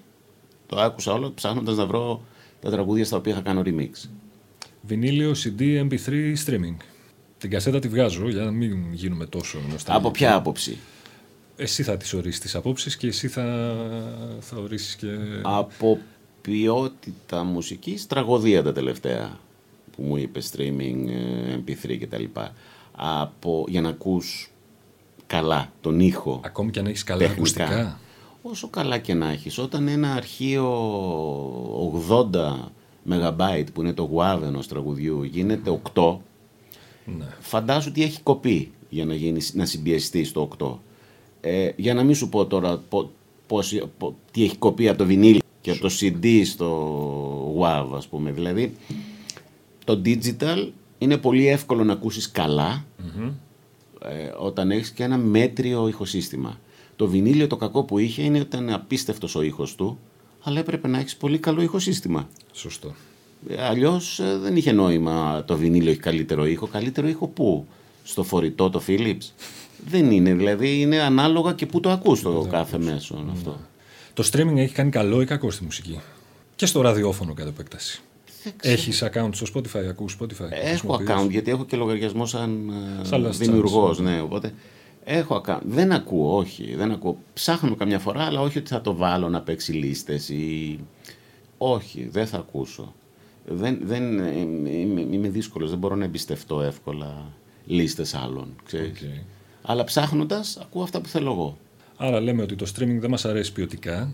το 0.67 0.79
άκουσα 0.79 1.13
όλο 1.13 1.31
ψάχνοντας 1.31 1.75
να 1.75 1.85
βρω 1.85 2.21
τα 2.61 2.69
τραγούδια 2.69 3.05
στα 3.05 3.17
οποία 3.17 3.33
θα 3.33 3.41
κάνω 3.41 3.61
remix. 3.65 4.09
Βινίλιο, 4.81 5.31
CD, 5.31 5.87
MP3, 5.87 6.33
streaming. 6.45 6.75
Την 7.39 7.49
κασέτα 7.49 7.79
τη 7.79 7.87
βγάζω 7.87 8.29
για 8.29 8.43
να 8.43 8.51
μην 8.51 8.93
γίνουμε 8.93 9.25
τόσο 9.25 9.59
γνωστοί. 9.67 9.91
Από 9.93 10.11
ποια 10.11 10.35
άποψη; 10.35 10.77
Εσύ 11.55 11.83
θα 11.83 11.97
τις 11.97 12.13
ορίσεις 12.13 12.39
τις 12.39 12.55
απόψεις 12.55 12.97
και 12.97 13.07
εσύ 13.07 13.27
θα, 13.27 13.75
θα 14.39 14.57
ορίσεις 14.57 14.95
και... 14.95 15.07
Από 15.41 15.99
ποιότητα 16.41 17.43
μουσικής, 17.43 18.07
τραγωδία 18.07 18.63
τα 18.63 18.73
τελευταία 18.73 19.39
που 19.95 20.03
μου 20.03 20.17
είπες 20.17 20.51
streaming, 20.55 21.07
mp3 21.65 21.97
κτλ. 21.99 22.23
Από, 22.95 23.65
για 23.67 23.81
να 23.81 23.89
ακούς 23.89 24.51
καλά 25.27 25.71
τον 25.81 25.99
ήχο. 25.99 26.41
Ακόμη 26.43 26.71
και 26.71 26.79
αν 26.79 26.85
έχεις 26.85 27.03
καλά 27.03 27.19
τεχνικά. 27.19 27.37
ακουστικά 27.37 27.99
όσο 28.41 28.67
καλά 28.67 28.97
και 28.97 29.13
να 29.13 29.31
έχεις, 29.31 29.57
όταν 29.57 29.87
ένα 29.87 30.13
αρχείο 30.13 30.65
80 32.09 32.55
MB 33.09 33.63
που 33.73 33.81
είναι 33.81 33.93
το 33.93 34.09
WAV 34.15 34.41
ενός 34.43 34.67
τραγουδιού 34.67 35.23
γίνεται 35.23 35.81
8, 35.93 36.17
ναι. 37.17 37.25
φαντάσου 37.39 37.91
τι 37.91 38.03
έχει 38.03 38.21
κοπεί 38.21 38.71
για 38.89 39.05
να, 39.05 39.13
γίνει, 39.13 39.41
να 39.53 39.65
συμπιεστεί 39.65 40.23
στο 40.23 40.49
8. 40.57 40.77
Ε, 41.41 41.69
για 41.75 41.93
να 41.93 42.03
μην 42.03 42.15
σου 42.15 42.29
πω 42.29 42.45
τώρα 42.45 42.81
πώς, 43.47 43.81
τι 44.31 44.43
έχει 44.43 44.57
κοπεί 44.57 44.87
από 44.87 44.97
το 44.97 45.05
βινίλ 45.05 45.39
και 45.61 45.71
από 45.71 45.79
το 45.79 45.89
CD 45.99 46.41
στο 46.45 47.55
WAV 47.61 47.87
ας 47.95 48.07
πούμε. 48.07 48.31
Δηλαδή 48.31 48.75
το 49.83 50.01
digital 50.05 50.69
είναι 50.97 51.17
πολύ 51.17 51.47
εύκολο 51.47 51.83
να 51.83 51.93
ακούσεις 51.93 52.31
ε, 54.01 54.31
όταν 54.37 54.71
έχεις 54.71 54.91
και 54.91 55.03
ένα 55.03 55.17
μέτριο 55.17 55.87
ηχοσύστημα. 55.87 56.59
Το 56.95 57.07
βινίλιο 57.07 57.47
το 57.47 57.57
κακό 57.57 57.83
που 57.83 57.97
είχε 57.97 58.21
είναι 58.21 58.39
ότι 58.39 58.47
ήταν 58.47 58.73
απίστευτος 58.73 59.35
ο 59.35 59.41
ήχος 59.41 59.75
του, 59.75 59.99
αλλά 60.43 60.59
έπρεπε 60.59 60.87
να 60.87 60.99
έχεις 60.99 61.15
πολύ 61.15 61.37
καλό 61.37 61.61
ηχοσύστημα. 61.61 62.29
Σωστό. 62.51 62.95
Ε, 63.47 63.65
Αλλιώς 63.65 64.19
ε, 64.19 64.37
δεν 64.37 64.55
είχε 64.55 64.71
νόημα 64.71 65.43
το 65.45 65.57
βινίλιο 65.57 65.91
έχει 65.91 65.99
καλύτερο 65.99 66.45
ήχο. 66.45 66.67
Καλύτερο 66.67 67.07
ήχο 67.07 67.27
πού, 67.27 67.67
στο 68.03 68.23
φορητό 68.23 68.69
το 68.69 68.81
Philips. 68.87 69.31
δεν 69.87 70.11
είναι, 70.11 70.33
δηλαδή 70.33 70.81
είναι 70.81 70.99
ανάλογα 70.99 71.53
και 71.53 71.65
πού 71.65 71.79
το 71.79 71.89
ακούς 71.89 72.21
το 72.21 72.47
κάθε 72.51 72.77
μέσο 72.77 73.23
ναι. 73.25 73.31
αυτό. 73.31 73.59
Το 74.13 74.29
streaming 74.31 74.57
έχει 74.57 74.73
κάνει 74.73 74.89
καλό 74.89 75.21
ή 75.21 75.25
κακό 75.25 75.51
στη 75.51 75.63
μουσική; 75.63 75.99
Και 76.55 76.65
στο 76.65 76.81
ραδιόφωνο 76.81 77.33
κατά 77.33 77.49
επέκταση. 77.49 78.01
Έχεις 78.61 79.03
account 79.03 79.29
στο 79.31 79.45
Spotify, 79.53 79.85
ακούς 79.89 80.17
Spotify. 80.19 80.49
Έχω 80.49 80.99
account 81.01 81.29
γιατί 81.29 81.51
έχω 81.51 81.65
και 81.65 81.77
λογαριασμό 81.77 82.25
σαν, 82.25 82.73
ε, 83.01 83.05
σαν 83.05 83.31
δημιουργός. 83.31 83.99
Ναι, 83.99 84.21
οπότε 84.21 84.53
Έχω, 85.11 85.41
δεν 85.63 85.91
ακούω, 85.91 86.37
όχι. 86.37 86.75
Δεν 86.75 86.91
ακούω. 86.91 87.17
Ψάχνω 87.33 87.75
καμιά 87.75 87.99
φορά, 87.99 88.23
αλλά 88.23 88.41
όχι 88.41 88.57
ότι 88.57 88.69
θα 88.69 88.81
το 88.81 88.95
βάλω 88.95 89.29
να 89.29 89.41
παίξει 89.41 89.71
λίστες 89.71 90.29
ή... 90.29 90.79
Όχι, 91.57 92.09
δεν 92.11 92.27
θα 92.27 92.37
ακούσω. 92.37 92.93
Δεν, 93.51 93.79
δεν, 93.83 94.03
είμαι, 94.65 95.01
είμαι 95.01 95.29
δύσκολος, 95.29 95.69
δεν 95.69 95.79
μπορώ 95.79 95.95
να 95.95 96.03
εμπιστευτώ 96.03 96.61
εύκολα 96.61 97.31
λίστες 97.65 98.13
άλλων, 98.13 98.55
ξέρεις. 98.65 99.03
Αλλά 99.61 99.83
ψάχνοντας, 99.83 100.57
ακούω 100.61 100.83
αυτά 100.83 101.01
που 101.01 101.07
θέλω 101.07 101.31
εγώ. 101.31 101.57
Άρα 101.97 102.19
λέμε 102.19 102.41
ότι 102.41 102.55
το 102.55 102.65
streaming 102.75 102.97
δεν 102.99 103.09
μας 103.09 103.25
αρέσει 103.25 103.51
ποιοτικά, 103.51 104.13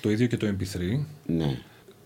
το 0.00 0.10
ίδιο 0.10 0.26
και 0.26 0.36
το 0.36 0.46
MP3. 0.46 1.04
Ναι 1.26 1.58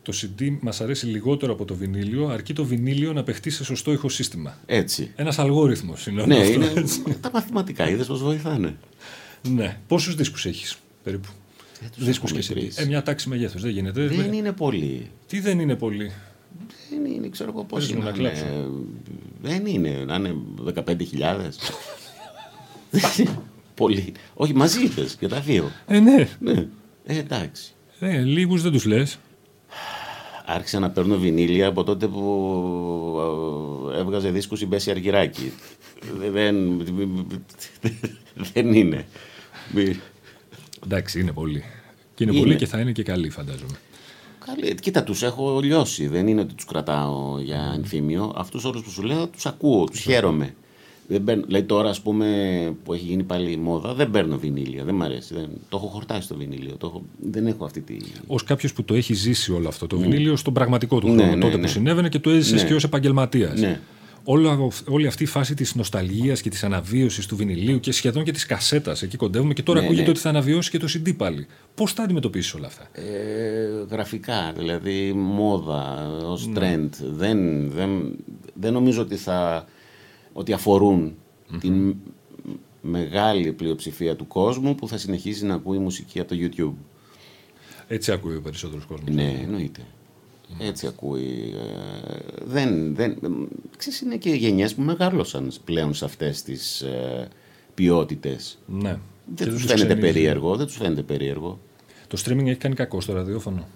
το 0.06 0.12
CD 0.20 0.56
μας 0.60 0.80
αρέσει 0.80 1.06
λιγότερο 1.06 1.52
από 1.52 1.64
το 1.64 1.74
βινίλιο, 1.74 2.28
αρκεί 2.28 2.52
το 2.52 2.64
βινίλιο 2.64 3.12
να 3.12 3.22
παιχτεί 3.22 3.50
σε 3.50 3.64
σωστό 3.64 3.92
ηχοσύστημα. 3.92 4.58
Έτσι. 4.66 5.12
Ένας 5.16 5.38
αλγόριθμος 5.38 6.06
είναι 6.06 6.26
ναι, 6.26 6.36
αυτό. 6.36 6.52
Είναι, 6.52 7.16
τα 7.20 7.30
μαθηματικά, 7.32 7.88
είδες 7.88 8.06
πώς 8.06 8.22
βοηθάνε. 8.22 8.76
Ναι. 9.48 9.78
Πόσους 9.86 10.14
δίσκους 10.14 10.46
έχεις 10.46 10.76
περίπου; 11.02 11.28
Ε, 11.82 11.86
δίσκους 11.96 12.32
και 12.32 12.38
εσύ. 12.38 12.70
Ε, 12.74 12.84
μια 12.84 13.02
τάξη 13.02 13.28
μεγέθους. 13.28 13.62
Δεν 13.62 13.70
γίνεται. 13.70 14.06
Δεν 14.06 14.32
είναι 14.32 14.52
πολύ. 14.52 15.10
Τι 15.26 15.40
δεν 15.40 15.60
είναι 15.60 15.74
πολύ; 15.74 16.12
Δεν 16.90 17.04
είναι, 17.04 17.28
ξέρω 17.28 17.50
εγώ 17.50 17.64
πώς 17.64 17.90
είναι. 17.90 18.04
Να 18.04 18.10
είναι. 18.16 18.68
Δεν 19.42 19.66
είναι. 19.66 20.04
Να 20.06 20.14
είναι 20.14 20.34
15.000. 20.74 20.96
πολύ. 23.74 24.12
Όχι, 24.34 24.54
μαζί 24.54 24.84
είπες 24.84 25.14
και 25.14 25.28
τα 25.28 25.40
δύο. 25.40 25.70
Ε, 25.86 25.98
ναι. 25.98 26.28
ναι. 26.38 26.66
Ε, 27.04 27.18
εντάξει. 27.18 27.72
Ε, 27.98 28.18
Λίγους 28.18 28.62
δεν 28.62 28.72
τους 28.72 28.84
λες 28.84 29.18
άρχισα 30.46 30.78
να 30.78 30.90
παίρνω 30.90 31.18
βινίλια 31.18 31.66
από 31.66 31.84
τότε 31.84 32.06
που 32.06 32.28
ε, 33.94 33.98
έβγαζε 33.98 34.30
δίσκους 34.30 34.60
η 34.60 34.66
Μπέση 34.66 34.90
Αργυράκη. 34.90 35.52
δεν, 36.32 36.56
δεν 38.52 38.72
είναι. 38.72 39.06
Εντάξει, 40.84 41.20
είναι 41.20 41.32
πολύ. 41.32 41.64
Και 42.14 42.24
είναι, 42.24 42.38
πολύ 42.38 42.56
και 42.56 42.66
θα 42.66 42.80
είναι 42.80 42.92
και 42.92 43.02
καλή, 43.02 43.30
φαντάζομαι. 43.30 43.78
Καλή. 44.46 44.74
Κοίτα, 44.74 45.02
τους 45.02 45.22
έχω 45.22 45.60
λιώσει. 45.60 46.06
Δεν 46.06 46.26
είναι 46.26 46.40
ότι 46.40 46.54
τους 46.54 46.64
κρατάω 46.64 47.40
για 47.40 47.72
ενθύμιο. 47.74 48.32
Αυτούς 48.36 48.64
όλους 48.64 48.82
που 48.82 48.90
σου 48.90 49.02
λέω 49.02 49.26
τους 49.26 49.46
ακούω, 49.46 49.84
τους 49.84 50.00
χαίρομαι. 50.00 50.54
Δεν 51.08 51.24
παίρνω, 51.24 51.44
λέει 51.48 51.62
τώρα, 51.62 51.88
ας 51.88 52.00
πούμε, 52.00 52.26
που 52.84 52.92
έχει 52.92 53.04
γίνει 53.04 53.22
πάλι 53.22 53.52
η 53.52 53.56
μόδα, 53.56 53.94
δεν 53.94 54.10
παίρνω 54.10 54.38
βινίλια. 54.38 54.84
Δεν 54.84 54.94
μ' 54.94 55.02
αρέσει. 55.02 55.34
Δεν, 55.34 55.48
το 55.68 55.76
έχω 55.76 55.86
χορτάσει 55.86 56.28
το 56.28 56.36
βινίλιο. 56.36 56.76
Το 56.78 56.86
έχω, 56.86 57.02
δεν 57.18 57.46
έχω 57.46 57.64
αυτή 57.64 57.80
τη. 57.80 57.96
Ω 58.26 58.36
κάποιος 58.36 58.72
που 58.72 58.84
το 58.84 58.94
έχει 58.94 59.14
ζήσει 59.14 59.52
όλο 59.52 59.68
αυτό 59.68 59.86
το 59.86 59.96
mm. 59.96 60.00
βινίλιο 60.00 60.36
στον 60.36 60.52
πραγματικό 60.52 60.98
του 60.98 61.08
ναι, 61.08 61.22
χρόνο, 61.22 61.36
ναι, 61.36 61.40
τότε 61.40 61.56
ναι. 61.56 61.62
που 61.62 61.68
συνέβαινε 61.68 62.08
και 62.08 62.18
το 62.18 62.30
έζησες 62.30 62.62
ναι. 62.62 62.68
και 62.68 62.74
ως 62.74 62.84
επαγγελματίας. 62.84 63.60
Ναι. 63.60 63.80
Όλη 64.86 65.06
αυτή 65.06 65.22
η 65.22 65.26
φάση 65.26 65.54
της 65.54 65.74
νοσταλγίας 65.74 66.40
και 66.40 66.50
της 66.50 66.64
αναβίωσης 66.64 67.26
του 67.26 67.36
βινιλίου 67.36 67.80
και 67.80 67.92
σχεδόν 67.92 68.24
και 68.24 68.32
της 68.32 68.46
κασέτας. 68.46 69.02
Εκεί 69.02 69.16
κοντεύουμε 69.16 69.52
και 69.52 69.62
τώρα 69.62 69.80
ναι, 69.80 69.86
ακούγεται 69.86 70.10
ότι 70.10 70.20
θα 70.20 70.28
αναβιώσει 70.28 70.70
και 70.70 70.78
το 70.78 70.86
CD 70.94 71.16
πάλι. 71.16 71.46
Πώς 71.74 71.94
τα 71.94 72.02
αντιμετωπίσεις 72.02 72.54
όλα 72.54 72.66
αυτά; 72.66 72.88
Ε, 72.92 73.84
γραφικά, 73.90 74.52
δηλαδή 74.56 75.12
μόδα 75.12 76.08
ως 76.24 76.50
trend. 76.54 76.88
Δεν, 77.00 77.70
δεν, 77.70 78.16
δεν 78.54 78.72
νομίζω 78.72 79.02
ότι 79.02 79.16
θα 79.16 79.66
ότι 80.32 80.52
αφορούν 80.52 81.16
την 81.60 81.96
μεγάλη 82.80 83.52
πλειοψηφία 83.52 84.16
του 84.16 84.26
κόσμου 84.26 84.74
που 84.74 84.88
θα 84.88 84.98
συνεχίσει 84.98 85.46
να 85.46 85.54
ακούει 85.54 85.78
μουσική 85.78 86.20
από 86.20 86.28
το 86.28 86.36
YouTube. 86.40 86.74
Έτσι 87.88 88.12
ακούει 88.12 88.36
ο 88.36 88.40
περισσότερος 88.40 88.84
κόσμος. 88.84 89.14
Ναι, 89.14 89.40
εννοείται. 89.42 89.80
Έτσι 90.58 90.86
ακούει. 90.86 91.54
Ε, 91.54 92.44
δεν, 92.44 92.94
δεν, 92.94 93.18
ξέρεις, 93.76 94.00
είναι 94.00 94.16
και 94.16 94.30
γενιές 94.30 94.74
που 94.74 94.82
μεγάλωσαν 94.82 95.52
πλέον 95.64 95.94
σε 95.94 96.04
αυτές 96.04 96.42
τις 96.42 96.80
ε, 96.80 97.28
ποιότητες. 97.74 98.58
Ναι. 98.66 98.98
Δεν 99.34 99.48
τους 99.48 99.64
φαίνεται 99.64 99.96
περίεργο. 99.96 100.56
Δεν 100.56 100.66
τους 100.66 100.76
φαίνεται 100.76 101.02
περίεργο. 101.02 101.58
Το 102.06 102.22
streaming 102.24 102.46
έχει 102.46 102.56
κάνει 102.56 102.74
κακό 102.74 103.00
στο 103.00 103.12
ραδιόφωνο 103.12 103.68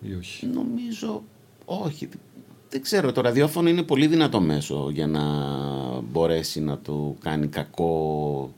ή 0.00 0.14
όχι; 0.14 0.46
Νομίζω 0.46 1.22
όχι 1.64 2.08
δεν 2.70 2.82
ξέρω, 2.82 3.12
το 3.12 3.20
ραδιόφωνο 3.20 3.68
είναι 3.68 3.82
πολύ 3.82 4.06
δυνατό 4.06 4.40
μέσο 4.40 4.90
για 4.92 5.06
να 5.06 5.22
μπορέσει 6.00 6.60
να 6.60 6.78
του 6.78 7.16
κάνει 7.20 7.46
κακό 7.46 8.52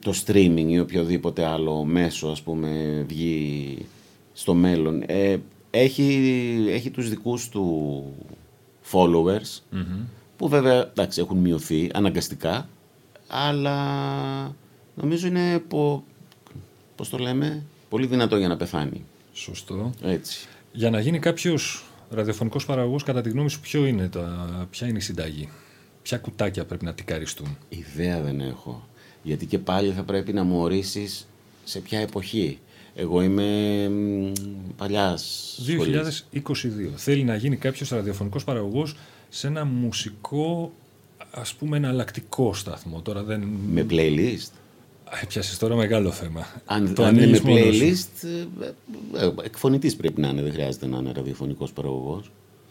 το 0.00 0.12
streaming 0.26 0.64
ή 0.68 0.78
οποιοδήποτε 0.78 1.44
άλλο 1.44 1.84
μέσο 1.84 2.28
ας 2.28 2.42
πούμε 2.42 3.04
βγει 3.08 3.78
στο 4.32 4.54
μέλλον. 4.54 5.02
Ε, 5.06 5.36
έχει, 5.78 6.66
έχει 6.68 6.90
τους 6.90 7.08
δικούς 7.08 7.48
του 7.48 8.04
followers 8.92 9.60
που 10.36 10.48
βέβαια 10.48 10.88
εντάξει, 10.88 11.20
έχουν 11.20 11.38
μειωθεί 11.38 11.90
αναγκαστικά 11.94 12.68
αλλά 13.28 14.54
νομίζω 14.94 15.26
είναι 15.26 15.58
πο, 15.58 16.04
πώς 16.96 17.08
το 17.08 17.18
λέμε 17.18 17.62
πολύ 17.88 18.06
δυνατό 18.06 18.36
για 18.36 18.48
να 18.48 18.56
πεθάνει. 18.56 19.04
Σωστό. 19.32 19.92
Έτσι. 20.02 20.48
Για 20.72 20.90
να 20.90 21.00
γίνει 21.00 21.18
κάποιος 21.18 21.84
ραδιοφωνικός 22.10 22.66
παραγωγός 22.66 23.02
κατά 23.02 23.20
τη 23.20 23.30
γνώμη 23.30 23.50
σου 23.50 23.60
ποιο 23.60 23.86
είναι 23.86 24.08
τα, 24.08 24.66
ποια 24.70 24.86
είναι 24.86 24.98
η 24.98 25.00
συνταγή; 25.00 25.48
Ποια 26.02 26.18
κουτάκια 26.18 26.64
πρέπει 26.64 26.84
να 26.84 26.94
τικαριστούν; 26.94 27.56
Ιδέα 27.68 28.20
δεν 28.20 28.40
έχω. 28.40 28.86
Γιατί 29.22 29.46
και 29.46 29.58
πάλι 29.58 29.92
θα 29.92 30.02
πρέπει 30.02 30.32
να 30.32 30.42
μου 30.42 30.60
ορίσεις 30.60 31.28
σε 31.64 31.80
ποια 31.80 31.98
εποχή. 32.00 32.58
Εγώ 32.98 33.22
είμαι 33.22 33.90
παλιάς 34.76 35.54
2022. 35.66 36.92
Θέλει 36.96 37.24
να 37.24 37.36
γίνει 37.36 37.56
κάποιος 37.56 37.88
ραδιοφωνικός 37.88 38.44
παραγωγός 38.44 38.96
σε 39.28 39.46
ένα 39.46 39.64
μουσικό, 39.64 40.72
ας 41.30 41.54
πούμε, 41.54 41.76
εναλλακτικό 41.76 42.54
σταθμό. 42.54 43.00
Τώρα 43.02 43.22
δεν... 43.22 43.40
Με 43.72 43.86
playlist. 43.90 44.50
Έπιασες 45.22 45.58
τώρα 45.58 45.74
μεγάλο 45.74 46.10
θέμα. 46.10 46.46
Αν, 46.64 46.94
το 46.94 47.04
αν 47.04 47.16
είναι 47.16 47.26
με 47.26 47.40
playlist, 47.44 48.28
ε, 49.14 49.24
ε, 49.24 49.32
εκφωνητής 49.42 49.96
πρέπει 49.96 50.20
να 50.20 50.28
είναι, 50.28 50.42
δεν 50.42 50.52
χρειάζεται 50.52 50.86
να 50.86 50.98
είναι 50.98 51.12
ραδιοφωνικός 51.12 51.72
παραγωγός. 51.72 52.30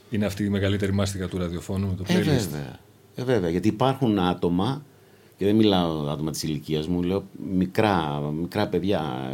Είναι 0.10 0.26
αυτή 0.26 0.44
η 0.44 0.50
μεγαλύτερη 0.50 0.94
μάστιγα 0.94 1.28
του 1.28 1.38
ραδιοφώνου 1.38 1.88
με 1.88 1.96
το 1.96 2.04
playlist. 2.08 2.16
Ε, 2.16 2.22
βέβαια. 2.22 2.80
Ε, 3.16 3.24
βέβαια. 3.24 3.50
Γιατί 3.50 3.68
υπάρχουν 3.68 4.20
άτομα 4.20 4.86
και 5.38 5.46
δεν 5.46 5.56
μιλάω 5.56 6.10
άτομα 6.10 6.32
της 6.32 6.44
ηλικίας 6.44 6.88
μου, 6.88 7.04
λέω 7.04 7.24
μικρά, 7.54 8.20
μικρά 8.20 8.68
παιδιά, 8.68 9.32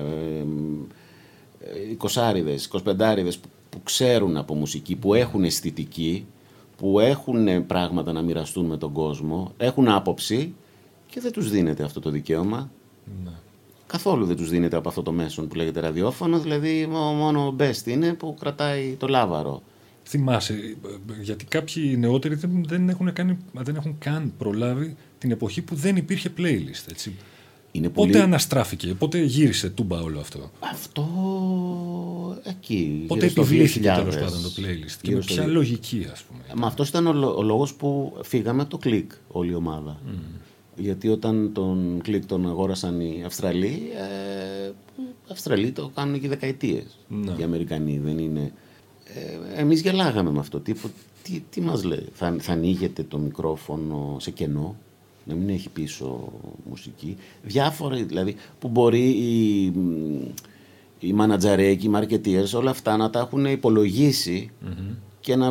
εικοσάριδες, 1.91 2.65
εικοσπεντάριδες 2.65 3.37
που, 3.37 3.47
που 3.69 3.83
ξέρουν 3.83 4.37
από 4.37 4.53
μουσική, 4.53 4.95
που 4.95 5.13
έχουν 5.13 5.43
αισθητική, 5.43 6.25
που 6.77 6.99
έχουν 6.99 7.65
πράγματα 7.65 8.11
να 8.11 8.21
μοιραστούν 8.21 8.65
με 8.65 8.77
τον 8.77 8.91
κόσμο, 8.91 9.51
έχουν 9.57 9.87
άποψη 9.87 10.53
και 11.09 11.19
δεν 11.19 11.31
τους 11.31 11.49
δίνεται 11.49 11.83
αυτό 11.83 11.99
το 11.99 12.09
δικαίωμα. 12.09 12.71
Ναι. 13.23 13.31
Καθόλου 13.87 14.25
δεν 14.25 14.35
τους 14.35 14.49
δίνεται 14.49 14.75
από 14.75 14.89
αυτό 14.89 15.03
το 15.03 15.11
μέσο 15.11 15.41
που 15.41 15.55
λέγεται 15.55 15.79
ραδιόφωνο, 15.79 16.39
δηλαδή 16.39 16.87
μόνο 16.87 17.47
ο 17.47 17.55
best 17.59 17.85
είναι 17.85 18.13
που 18.13 18.35
κρατάει 18.39 18.95
το 18.99 19.07
λάβαρο. 19.07 19.61
Θυμάσαι, 20.11 20.75
γιατί 21.21 21.45
κάποιοι 21.45 21.95
νεότεροι 21.99 22.35
δεν, 22.35 22.65
δεν, 22.67 22.89
έχουν, 22.89 23.13
κάνει, 23.13 23.37
δεν 23.53 23.75
έχουν 23.75 23.95
καν 23.97 24.33
προλάβει 24.37 24.95
την 25.17 25.31
εποχή 25.31 25.61
που 25.61 25.75
δεν 25.75 25.95
υπήρχε 25.95 26.29
playlist. 26.37 26.89
Έτσι. 26.89 27.15
Είναι 27.71 27.89
πότε 27.89 28.21
αναστράφηκε, 28.21 28.87
πότε 28.87 29.23
γύρισε 29.23 29.69
τούμπα 29.69 30.01
όλο 30.01 30.19
αυτό; 30.19 30.51
Αυτό 30.59 31.05
εκεί. 32.43 33.03
Πότε 33.07 33.25
επιβλήθηκε 33.25 33.91
τέλος 33.95 34.17
πάντων 34.17 34.41
το 34.41 34.51
playlist 34.57 34.97
και 35.01 35.11
με 35.11 35.19
ποια 35.19 35.47
λογική, 35.47 36.07
ας 36.11 36.21
πούμε. 36.21 36.41
Μα 36.55 36.67
αυτός 36.67 36.89
ήταν 36.89 37.07
ο, 37.07 37.33
ο 37.37 37.41
λόγος 37.41 37.73
που 37.73 38.17
φύγαμε 38.23 38.61
από 38.61 38.71
το 38.71 38.77
κλικ 38.77 39.11
όλη 39.27 39.51
η 39.51 39.55
ομάδα. 39.55 39.99
Mm. 40.07 40.13
Γιατί 40.75 41.07
όταν 41.07 41.51
τον 41.53 41.99
κλικ 42.03 42.25
τον 42.25 42.47
αγόρασαν 42.47 42.99
οι 42.99 43.23
Αυστραλοί, 43.25 43.81
ε, 44.65 44.67
οι 44.97 45.31
Αυστραλοί 45.31 45.71
το 45.71 45.91
κάνουν 45.93 46.19
και 46.19 46.27
δεκαετίες. 46.27 46.99
Ναι. 47.07 47.35
Οι 47.37 47.43
Αμερικανοί 47.43 47.99
δεν 48.03 48.17
είναι. 48.17 48.51
Ε, 49.15 49.59
Εμείς 49.61 49.81
γελάγαμε 49.81 50.31
με 50.31 50.39
αυτό. 50.39 50.59
Τι, 50.59 50.73
τι, 51.23 51.43
τι 51.49 51.61
μας 51.61 51.83
λέει, 51.83 52.07
θα, 52.13 52.35
θα 52.39 52.51
ανοίγεται 52.51 53.03
το 53.03 53.17
μικρόφωνο 53.17 54.17
σε 54.19 54.31
κενό 54.31 54.75
να 55.25 55.35
μην 55.35 55.49
έχει 55.49 55.69
πίσω 55.69 56.31
μουσική. 56.69 57.17
Διάφορα 57.43 57.95
δηλαδή 57.95 58.35
που 58.59 58.67
μπορεί 58.67 59.09
οι, 59.09 59.65
οι 60.99 61.13
μανατζαρέκοι, 61.13 61.85
οι 61.85 61.89
μαρκετίες, 61.89 62.53
όλα 62.53 62.69
αυτά 62.69 62.97
να 62.97 63.09
τα 63.09 63.19
έχουν 63.19 63.59
και 65.19 65.35
να, 65.35 65.49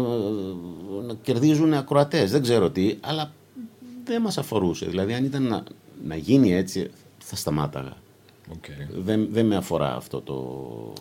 να 1.07 1.15
κερδίζουν 1.23 1.75
ακροατές. 1.75 2.31
Δεν 2.31 2.43
ξέρω 2.43 2.71
τι, 2.71 2.97
αλλά 3.01 3.33
δεν 4.05 4.23
μας 4.23 4.39
αφορούσε. 4.39 4.87
Δηλαδή 4.87 5.13
αν 5.13 5.25
ήταν 5.25 5.43
να, 5.43 5.65
να 6.05 6.17
γίνει 6.17 6.55
έτσι 6.55 6.91
θα 7.19 7.37
σταμάταγα. 7.37 7.97
Okay. 8.53 9.03
Δεν, 9.05 9.29
δεν 9.31 9.47
με 9.47 9.57
αφορά 9.57 9.95
αυτό 9.95 10.21
το 10.21 10.35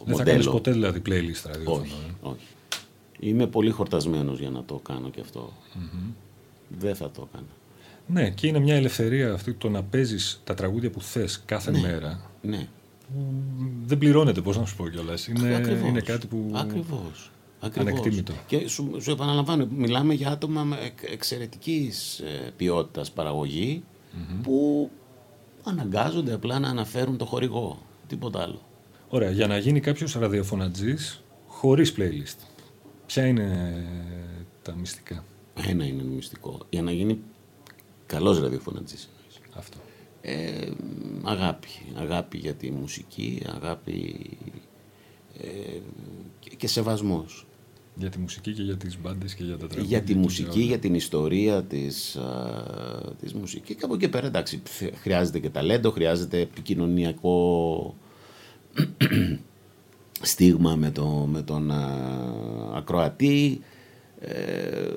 δεν 0.06 0.16
μοντέλο. 0.18 0.36
Δεν 0.36 0.44
θα 0.44 0.52
ποτέ 0.52 0.72
δηλαδή 0.72 1.02
playlist 1.06 1.46
ραδιόφωνο. 1.46 1.82
Όχι, 1.82 1.96
ε; 2.24 2.28
όχι. 2.28 2.46
Είμαι 3.20 3.48
πολύ 3.48 3.70
χορτασμένος 3.70 4.40
για 4.40 4.50
να 4.50 4.64
το 4.64 4.76
κάνω 4.76 5.10
και 5.10 5.22
αυτό. 5.22 5.54
Δεν 6.80 6.96
θα 6.96 7.12
το 7.12 7.28
έκανα. 7.30 7.48
Ναι, 8.08 8.30
και 8.30 8.48
είναι 8.48 8.60
μια 8.60 8.76
ελευθερία 8.76 9.34
αυτή 9.34 9.54
το 9.54 9.70
να 9.70 9.84
παίζεις 9.84 10.42
τα 10.44 10.54
τραγούδια 10.54 10.90
που 10.90 11.02
θες 11.02 11.42
κάθε 11.46 11.72
ναι, 11.72 11.80
μέρα. 11.80 12.30
Ναι. 12.42 12.68
Δεν 13.86 13.98
πληρώνεται, 13.98 14.42
πώς 14.42 14.58
να 14.58 14.66
σου 14.66 14.76
πω 14.76 14.88
κιόλας. 14.88 15.28
Είναι, 15.28 15.82
είναι 15.88 16.02
κάτι 16.02 16.28
που. 16.28 16.52
Ακριβώς. 16.54 17.32
Ανεκτήμητο. 17.76 18.34
Και 18.48 18.68
σου, 18.68 18.98
σου 19.02 19.12
επαναλαμβάνω, 19.12 19.68
μιλάμε 19.76 20.14
για 20.14 20.30
άτομα 20.30 20.64
με 20.64 20.78
εξαιρετικής 21.12 22.20
ε, 22.20 22.52
ποιότητας 22.58 23.12
που 24.42 24.90
αναγκάζονται 25.64 26.34
απλά 26.34 26.60
να 26.60 26.70
αναφέρουν 26.70 27.18
το 27.18 27.26
χορηγό. 27.26 27.82
Τίποτα 28.08 28.42
άλλο. 28.42 28.62
Ωραία. 29.10 29.32
Για 29.32 29.48
να 29.48 29.58
γίνει 29.58 29.80
κάποιος 29.80 30.14
ραδιοφωνατζής 30.14 31.24
χωρίς 31.48 31.94
playlist, 31.98 32.38
ποια 33.06 33.26
είναι 33.26 33.76
τα 34.62 34.76
μυστικά; 34.76 35.24
Ένα 35.68 35.86
είναι 35.86 36.04
μυστικό. 36.04 36.60
Για 36.70 36.82
να 36.82 36.92
γίνει 36.92 37.20
καλός 38.06 38.40
ραδιοφωνατζής. 38.40 39.10
Αυτό. 39.54 39.78
Ε, 40.22 40.72
αγάπη. 41.24 41.68
Αγάπη 41.96 42.38
για 42.38 42.54
τη 42.54 42.72
μουσική, 42.72 43.42
αγάπη 43.56 44.30
ε, 45.42 45.80
και, 46.58 46.68
σεβασμός. 46.68 47.48
Για 48.00 48.10
τη 48.10 48.20
μουσική 48.20 48.54
και 48.54 48.62
για 48.62 48.78
τις 48.78 48.98
μπάντες 49.02 49.34
και 49.34 49.44
για 49.44 49.58
τα 49.58 49.68
τραγούδια. 49.68 49.98
Για 49.98 50.02
τη 50.02 50.16
μουσική, 50.16 50.60
για 50.60 50.80
την 50.80 50.94
ιστορία 50.94 51.64
της, 51.64 52.16
α, 52.16 53.14
της 53.20 53.34
μουσικής. 53.34 53.76
Και 53.76 53.86
από 53.86 53.94
εκεί 53.94 54.10
πέρα, 54.10 54.28
εντάξει, 54.28 54.62
χρειάζεται 55.02 55.40
και 55.40 55.50
ταλέντο, 55.50 55.92
χρειάζεται 55.92 56.40
επικοινωνιακό 56.40 57.96
στίγμα 60.22 60.76
με, 60.76 60.92
το, 60.92 61.06
με 61.32 61.42
τον 61.42 61.72
ακροατή. 62.76 63.60
Ε, 64.20 64.94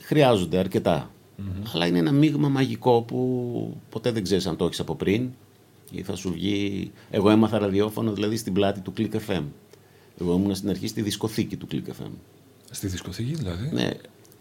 χρειάζονται 0.00 0.58
αρκετά 0.58 1.10
αλλά 1.72 1.86
είναι 1.86 1.98
ένα 1.98 2.12
μείγμα 2.12 2.48
μαγικό 2.48 3.02
που 3.02 3.76
ποτέ 3.88 4.10
δεν 4.10 4.22
ξέρεις 4.22 4.46
αν 4.46 4.56
το 4.56 4.64
έχεις 4.64 4.80
από 4.80 4.94
πριν 4.94 5.30
ή 5.90 6.02
θα 6.02 6.16
σου 6.16 6.32
βγει. 6.32 6.90
Εγώ 7.10 7.30
έμαθα 7.30 7.58
ραδιόφωνο 7.58 8.12
δηλαδή 8.12 8.36
στην 8.36 8.52
πλάτη 8.52 8.80
του 8.80 8.92
Click 8.96 9.14
FM. 9.28 9.42
Εγώ 10.20 10.32
ήμουν 10.32 10.54
στην 10.54 10.68
αρχή 10.68 10.86
στη 10.86 11.02
δισκοθήκη 11.02 11.56
του 11.56 11.66
Click 11.72 11.88
FM. 11.88 12.10
Στη 12.70 12.86
δισκοθήκη 12.86 13.34
δηλαδή; 13.34 13.68
Ναι. 13.72 13.90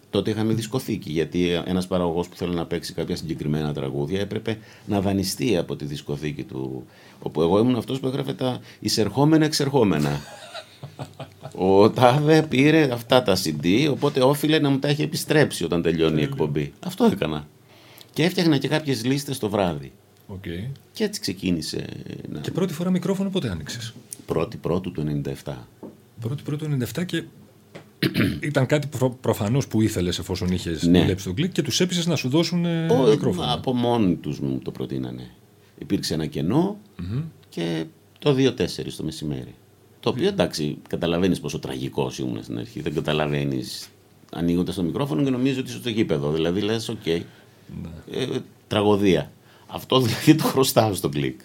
Τότε 0.09 0.29
είχαμε 0.29 0.53
δισκοθήκη 0.53 1.11
γιατί 1.11 1.49
ένας 1.65 1.87
παραγωγός 1.87 2.27
που 2.27 2.35
θέλει 2.35 2.55
να 2.55 2.65
παίξει 2.65 2.93
κάποια 2.93 3.15
συγκεκριμένα 3.15 3.73
τραγούδια 3.73 4.19
έπρεπε 4.19 4.57
να 4.85 5.01
δανειστεί 5.01 5.57
από 5.57 5.75
τη 5.75 5.85
δισκοθήκη 5.85 6.43
του. 6.43 6.85
Όπου 7.19 7.41
εγώ 7.41 7.59
ήμουν 7.59 7.75
αυτός 7.75 7.99
που 7.99 8.07
έγραφε 8.07 8.33
τα 8.33 8.59
εισερχόμενα-εξερχόμενα. 8.79 10.19
Ο 11.55 11.89
Τάδε 11.89 12.41
πήρε 12.41 12.91
αυτά 12.91 13.23
τα 13.23 13.37
CD, 13.43 13.87
οπότε 13.91 14.21
όφιλε 14.21 14.59
να 14.59 14.69
μου 14.69 14.79
τα 14.79 14.87
έχει 14.87 15.01
επιστρέψει 15.01 15.63
όταν 15.63 15.81
τελειώνει 15.81 16.21
η 16.21 16.23
εκπομπή. 16.23 16.73
Αυτό 16.79 17.05
έκανα. 17.05 17.47
Και 18.13 18.23
έφτιαχνα 18.23 18.57
και 18.57 18.67
κάποιες 18.67 19.05
λίστες 19.05 19.37
το 19.37 19.49
βράδυ. 19.49 19.91
Okay. 20.33 20.69
Και 20.93 21.03
έτσι 21.03 21.19
ξεκίνησε. 21.19 21.85
Να... 22.29 22.39
Και 22.39 22.51
πρώτη 22.51 22.73
φορά 22.73 22.89
μικρόφωνο 22.89 23.29
πότε 23.29 23.49
άνοιξες; 23.49 23.93
Πρώτη 24.31 24.57
πρώτου 24.57 24.91
του 24.91 25.21
97. 25.45 25.53
Πρώτη 26.19 26.43
πρώτου 26.43 26.67
του 26.69 26.77
97 26.95 27.05
και 27.05 27.23
ήταν 28.49 28.65
κάτι 28.65 28.87
προ, 28.87 29.09
προφανώς 29.21 29.67
που 29.67 29.81
ήθελες 29.81 30.19
εφόσον 30.19 30.47
είχες 30.51 30.83
ναι. 30.83 30.99
δουλέψει 30.99 31.25
τον 31.25 31.33
κλικ 31.33 31.51
και 31.51 31.61
τους 31.61 31.79
έπεισες 31.79 32.05
να 32.05 32.15
σου 32.15 32.29
δώσουν 32.29 32.65
Ο, 32.65 33.07
μικρόφωνο. 33.09 33.53
Από 33.53 33.73
μόνοι 33.73 34.15
τους 34.15 34.39
μου 34.39 34.59
το 34.63 34.71
προτείνανε. 34.71 35.29
Υπήρξε 35.77 36.13
ένα 36.13 36.25
κενό 36.25 36.77
mm-hmm. 36.99 37.23
και 37.49 37.85
το 38.19 38.35
2-4 38.37 38.53
το 38.97 39.03
μεσημέρι. 39.03 39.55
Το 39.99 40.09
οποίο 40.09 40.27
εντάξει, 40.27 40.77
καταλαβαίνεις 40.89 41.39
πόσο 41.39 41.59
τραγικός 41.59 42.19
ήμουν 42.19 42.43
στην 42.43 42.57
αρχή. 42.57 42.81
Δεν 42.81 42.93
καταλαβαίνεις 42.93 43.89
ανοίγοντας 44.31 44.75
το 44.75 44.83
μικρόφωνο 44.83 45.23
και 45.23 45.29
νομίζεις 45.29 45.57
ότι 45.57 45.69
είσαι 45.69 45.77
στο 45.77 45.89
γήπεδο. 45.89 46.31
Δηλαδή 46.31 46.61
λες, 46.61 46.89
OK. 46.89 46.97
Okay, 47.05 47.21
ναι. 47.81 48.17
ε, 48.17 48.39
τραγωδία. 48.67 49.31
Αυτό 49.67 49.99
δηλαδή 50.01 50.35
το 50.35 50.43
χρωστάω 50.43 50.93
στο 50.93 51.09
κλικ. 51.09 51.39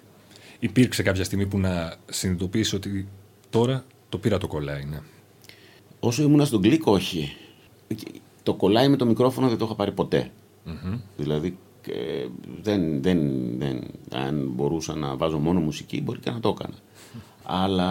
Υπήρξε 0.58 1.02
κάποια 1.02 1.24
στιγμή 1.24 1.46
που 1.46 1.58
να 1.58 1.96
συνειδητοποιήσεις 2.10 2.74
ότι 2.74 3.08
τώρα 3.50 3.84
το 4.08 4.18
πήρα 4.18 4.38
το 4.38 4.46
κολάι, 4.46 4.84
ναι. 4.84 5.00
Όσο 6.00 6.22
ήμουν 6.22 6.46
στον 6.46 6.62
κλικ, 6.62 6.86
όχι. 6.86 7.36
Το 8.42 8.54
κολάι 8.54 8.88
με 8.88 8.96
το 8.96 9.06
μικρόφωνο 9.06 9.48
δεν 9.48 9.58
το 9.58 9.64
είχα 9.64 9.74
πάρει 9.74 9.92
ποτέ. 9.92 10.30
Mm-hmm. 10.66 10.98
Δηλαδή, 11.16 11.58
δεν, 12.62 13.02
δεν, 13.02 13.18
δεν, 13.58 13.82
αν 14.12 14.50
μπορούσα 14.54 14.94
να 14.94 15.16
βάζω 15.16 15.38
μόνο 15.38 15.60
μουσική, 15.60 16.02
μπορεί 16.02 16.18
και 16.18 16.30
να 16.30 16.40
το 16.40 16.56
έκανα. 16.58 16.76
Αλλά 17.42 17.90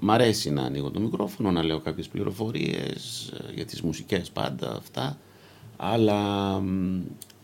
μ' 0.00 0.10
αρέσει 0.10 0.50
να 0.50 0.62
ανοίγω 0.62 0.90
το 0.90 1.00
μικρόφωνο, 1.00 1.50
να 1.50 1.62
λέω 1.62 1.80
κάποιες 1.80 2.08
πληροφορίες 2.08 3.32
ε, 3.48 3.54
για 3.54 3.64
τις 3.64 3.82
μουσικές 3.82 4.30
πάντα 4.30 4.76
αυτά. 4.76 5.18
Αλλά 5.76 6.52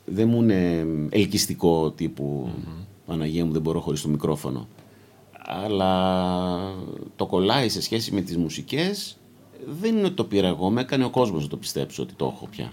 δεν 0.04 0.28
μου 0.28 0.42
είναι 0.42 0.86
ελκυστικό 1.10 1.90
τύπου 1.90 2.48
mm-hmm. 2.48 2.86
Παναγία 3.08 3.44
μου 3.44 3.52
δεν 3.52 3.62
μπορώ 3.62 3.80
χωρίς 3.80 4.02
το 4.02 4.08
μικρόφωνο. 4.08 4.68
Αλλά 5.32 6.74
το 7.16 7.26
κολλάει 7.26 7.68
σε 7.68 7.82
σχέση 7.82 8.12
με 8.12 8.20
τις 8.20 8.36
μουσικές 8.36 9.16
δεν 9.80 9.96
είναι 9.96 10.06
ότι 10.06 10.14
το 10.14 10.24
πήρα 10.24 10.48
εγώ, 10.48 10.70
με 10.70 10.80
έκανε 10.80 11.04
ο 11.04 11.10
κόσμος 11.10 11.42
να 11.42 11.48
το 11.48 11.56
πιστέψω 11.56 12.02
ότι 12.02 12.14
το 12.14 12.32
έχω 12.34 12.46
πια. 12.50 12.72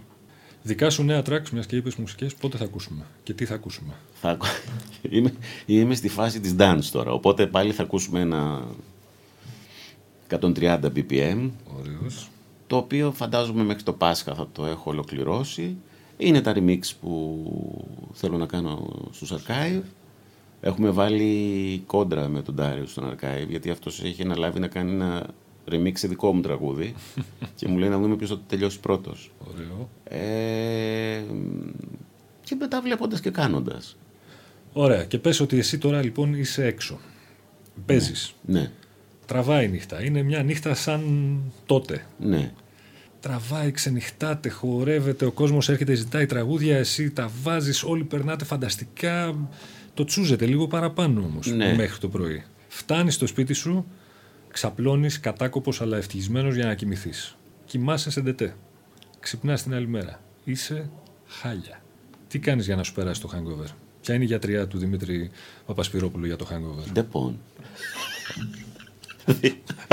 Δικά 0.62 0.90
σου 0.90 1.04
νέα 1.04 1.22
tracks, 1.30 1.50
μιας 1.52 1.66
και 1.66 1.76
είπες 1.76 1.96
μουσικές, 1.96 2.36
πότε 2.36 2.58
θα 2.58 2.64
ακούσουμε 2.64 3.06
και 3.24 3.34
τι 3.34 3.46
θα 3.46 3.54
ακούσουμε; 3.54 3.94
Θα... 4.14 4.38
είμαι, 5.10 5.34
είμαι 5.66 5.96
στη 5.96 6.10
φάση 6.10 6.40
της 6.40 6.56
dance 6.60 6.84
τώρα, 6.92 7.12
οπότε 7.12 7.48
πάλι 7.48 7.72
θα 7.72 7.84
ακούσουμε 7.84 8.20
ένα, 8.20 8.64
130 10.30 10.80
BPM. 10.96 11.50
Ωραίος. 11.80 12.30
Το 12.68 12.78
οποίο 12.78 13.12
φαντάζομαι 13.12 13.64
μέχρι 13.64 13.84
το 13.84 13.94
Πάσχα 13.94 14.36
θα 14.36 14.48
το 14.52 14.66
έχω 14.66 14.90
ολοκληρώσει. 14.90 15.78
Είναι 16.18 16.42
τα 16.42 16.54
remix 16.56 16.80
που 17.02 17.46
θέλω 18.14 18.38
να 18.38 18.46
κάνω 18.46 18.88
στους 19.12 19.34
Archive. 19.34 19.82
Έχουμε 20.62 20.90
βάλει 20.90 21.84
κόντρα 21.88 22.28
με 22.28 22.42
τον 22.42 22.56
Τάριο 22.56 22.86
στον 22.86 23.12
Archive, 23.12 23.48
γιατί 23.50 23.70
αυτός 23.70 24.04
έχει 24.04 24.22
αναλάβει 24.22 24.60
να 24.60 24.68
κάνει 24.68 24.92
ένα 24.92 25.28
remix 25.72 25.92
σε 25.94 26.08
δικό 26.08 26.34
μου 26.34 26.42
τραγούδι 26.42 26.96
και 27.56 27.68
μου 27.68 27.78
λέει 27.78 27.90
να 27.90 28.00
δούμε 28.00 28.16
ποιος 28.16 28.30
θα 28.30 28.36
το 28.36 28.42
τελειώσει 28.48 28.80
πρώτος. 28.80 29.32
Ωραίο. 29.54 29.90
Ε, 30.04 31.22
και 32.44 32.56
μετά 32.56 32.82
βλέποντας 32.82 33.20
και 33.22 33.30
κάνοντας. 33.30 33.98
Ωραία. 34.74 35.04
Και 35.04 35.18
πες 35.20 35.40
ότι 35.40 35.58
εσύ 35.58 35.78
τώρα 35.78 36.04
λοιπόν 36.04 36.34
είσαι 36.34 36.66
έξω. 36.66 37.00
Παίζεις. 37.86 38.34
Ναι, 38.46 38.72
Τραβάει 39.26 39.66
η 39.66 39.68
νύχτα. 39.68 40.04
Είναι 40.04 40.22
μια 40.22 40.44
νύχτα 40.44 40.74
σαν 40.74 41.40
τότε. 41.66 42.06
ναι. 42.20 42.52
Τραβάει, 43.20 43.72
ξενυχτάτε, 43.72 44.50
χορεύεται, 44.50 45.26
ο 45.26 45.32
κόσμος 45.32 45.70
έρχεται, 45.70 45.94
ζητάει 45.94 46.26
τραγούδια, 46.26 46.78
εσύ 46.78 47.12
τα 47.12 47.32
βάζεις, 47.44 47.84
όλοι 47.84 48.04
περνάτε 48.04 48.46
φανταστικά. 48.46 49.36
Το 49.96 50.04
τσούζετε 50.04 50.46
λίγο 50.46 50.68
παραπάνω 50.68 51.22
όμως 51.22 51.48
Ναι. 51.48 51.76
μέχρι 51.76 52.00
το 52.00 52.10
πρωί. 52.10 52.44
Φτάνεις 52.68 53.14
στο 53.14 53.28
σπίτι 53.28 53.54
σου, 53.54 53.86
ξαπλώνεις 54.52 55.20
κατάκοπος 55.20 55.82
αλλά 55.82 55.98
ευτυχισμένος 55.98 56.56
για 56.56 56.66
να 56.66 56.74
κοιμηθείς. 56.76 57.36
Κοιμάσαι 57.66 58.12
σε 58.12 58.22
ντετέ. 58.22 58.56
Ξυπνάς 59.20 59.64
την 59.64 59.74
άλλη 59.74 59.88
μέρα. 59.88 60.20
Είσαι 60.44 60.90
χάλια. 61.28 61.82
Τι 62.28 62.40
κάνεις 62.40 62.66
για 62.66 62.76
να 62.76 62.84
σου 62.84 62.94
περάσει 62.94 63.22
το 63.22 63.30
hangover; 63.34 63.70
Ποια 64.02 64.14
είναι 64.16 64.24
η 64.24 64.28
γιατριά 64.28 64.68
του 64.68 64.78
Δημήτρη 64.78 65.32
Παπασπυρόπουλου 65.66 66.26
για 66.26 66.36
το 66.36 66.48
hangover; 66.52 66.92
Ντεπόν. 66.92 67.40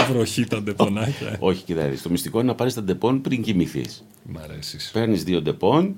Βροχή 0.09 0.45
τα 0.45 0.62
ντεπονάκια. 0.62 1.37
Όχι, 1.38 1.65
κοιτάξτε. 1.65 2.03
Το 2.03 2.11
μυστικό 2.11 2.38
είναι 2.38 2.49
να 2.49 2.55
πάρεις 2.55 2.75
τα 2.75 2.83
Ντεπόν 2.83 3.21
πριν 3.21 3.43
κοιμηθείς. 3.43 4.05
Μ' 4.25 4.38
αρέσεις. 4.38 4.91
Παίρνεις 4.93 5.25
δύο 5.25 5.43
Ντεπόν 5.42 5.97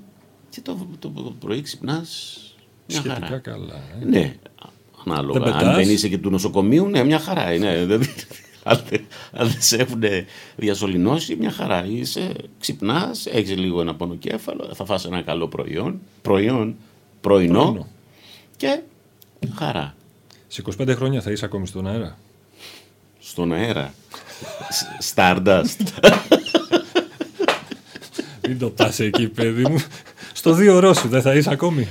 και 0.49 0.61
το, 0.61 0.87
το, 0.99 1.09
πρωί 1.39 1.61
ξυπνάς 1.61 2.39
μια 2.87 2.97
Σχετικά 2.99 3.25
χαρά. 3.25 3.37
καλά. 3.37 3.73
ε. 4.01 4.05
Ναι, 4.05 4.35
ανάλογα. 5.05 5.39
Δεν 5.39 5.53
αν 5.53 5.57
πετάς. 5.59 5.75
δεν 5.75 5.89
είσαι 5.89 6.07
και 6.07 6.17
του 6.17 6.29
νοσοκομείου, 6.29 6.87
ναι, 6.87 7.03
μια 7.03 7.19
χαρά 7.19 7.53
είναι. 7.53 7.85
Δεν- 7.85 8.01
αν, 8.63 8.81
δεν- 8.89 9.05
αν 9.31 9.47
δεν 9.47 9.61
σε 9.61 9.75
έχουν 9.75 10.03
διασωληνώσει, 10.55 11.35
μια 11.35 11.51
χαρά. 11.51 11.85
Είσαι, 11.85 12.31
ξυπνάς, 12.59 13.25
έχεις 13.25 13.57
λίγο 13.57 13.81
ένα 13.81 13.95
πονοκέφαλο, 13.95 14.71
θα 14.75 14.85
φας 14.85 15.05
ένα 15.05 15.21
καλό 15.21 15.47
προϊόν, 15.47 15.99
προϊόν 16.21 16.75
πρωινό, 17.21 17.61
Πρωινό. 17.63 17.87
και 18.57 18.79
χαρά. 19.55 19.95
Σε 20.47 20.63
25 20.81 20.95
χρόνια 20.95 21.21
θα 21.21 21.31
είσαι 21.31 21.45
ακόμη 21.45 21.67
στον 21.67 21.87
αέρα. 21.87 22.17
Στον 23.19 23.53
αέρα. 23.53 23.93
Σ- 24.69 25.13
Stardust. 25.15 25.79
Μην 28.47 28.59
το 28.59 28.69
πας 28.69 28.99
εκεί, 28.99 29.27
παιδί 29.27 29.61
μου. 29.69 29.77
Στο 30.33 30.53
δύο 30.53 30.75
ώρο 30.75 30.93
σου 30.93 31.07
δεν 31.07 31.21
θα 31.21 31.33
είσαι 31.35 31.51
ακόμη. 31.51 31.87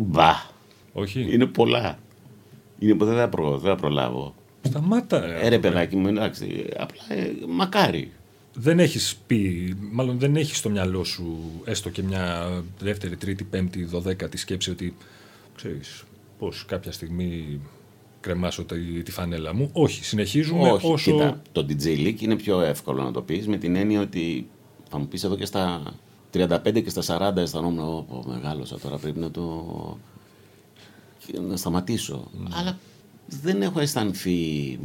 Μπα. 0.00 0.32
Όχι. 0.92 1.28
Είναι 1.32 1.46
πολλά. 1.46 1.98
Είναι, 2.78 3.04
δεν, 3.04 3.16
θα 3.16 3.28
προ, 3.28 3.58
δεν 3.58 3.70
θα 3.70 3.76
προλάβω. 3.80 4.34
Σταμάτα. 4.62 5.26
ρε. 5.26 5.40
Ε, 5.40 5.48
ρε 5.48 5.58
παιδάκι 5.58 5.96
μου, 5.96 6.08
εντάξει. 6.08 6.66
Απλά 6.76 7.02
ε, 7.08 7.32
μακάρι. 7.48 8.12
Δεν 8.54 8.78
έχεις 8.78 9.16
πει, 9.26 9.74
μάλλον 9.90 10.18
δεν 10.18 10.36
έχεις 10.36 10.58
στο 10.58 10.70
μυαλό 10.70 11.04
σου 11.04 11.38
έστω 11.64 11.90
και 11.90 12.02
μια 12.02 12.52
δεύτερη, 12.78 13.16
τρίτη, 13.16 13.44
πέμπτη, 13.44 13.84
δωδέκατη 13.84 14.36
σκέψη 14.36 14.70
ότι 14.70 14.96
ξέρεις 15.56 16.04
πώς 16.38 16.64
κάποια 16.68 16.92
στιγμή 16.92 17.60
κρεμάσω 18.20 18.64
τη, 18.64 19.02
τη 19.02 19.10
φανέλα 19.10 19.54
μου. 19.54 19.70
Όχι, 19.72 20.04
συνεχίζουμε 20.04 20.70
Όχι, 20.70 20.86
όσο... 20.86 21.10
κοίτα, 21.10 21.42
το 21.52 21.66
DJ 21.68 21.84
League 21.84 22.20
είναι 22.20 22.36
πιο 22.36 22.60
εύκολο 22.60 23.02
να 23.02 23.10
το 23.10 23.22
πεις 23.22 23.46
με 23.46 23.56
την 23.56 23.76
έννοια 23.76 24.00
ότι 24.00 24.48
θα 24.90 24.98
μου 24.98 25.08
πεις 25.08 25.24
εδώ 25.24 25.36
και 25.36 25.44
στα 25.44 25.82
35 26.34 26.82
και 26.82 26.90
στα 26.90 27.32
40 27.32 27.36
αισθανόμουν 27.36 27.78
«Ω, 27.78 28.06
πω, 28.08 28.24
μεγάλωσα 28.26 28.78
τώρα 28.78 28.98
πρέπει 28.98 29.18
να 29.18 29.30
το 29.30 29.66
και 31.26 31.40
να 31.40 31.56
σταματήσω. 31.56 32.30
Αλλά 32.50 32.78
δεν 33.26 33.62
έχω 33.62 33.80
αισθανθεί 33.80 34.78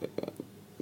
ε, 0.00 0.06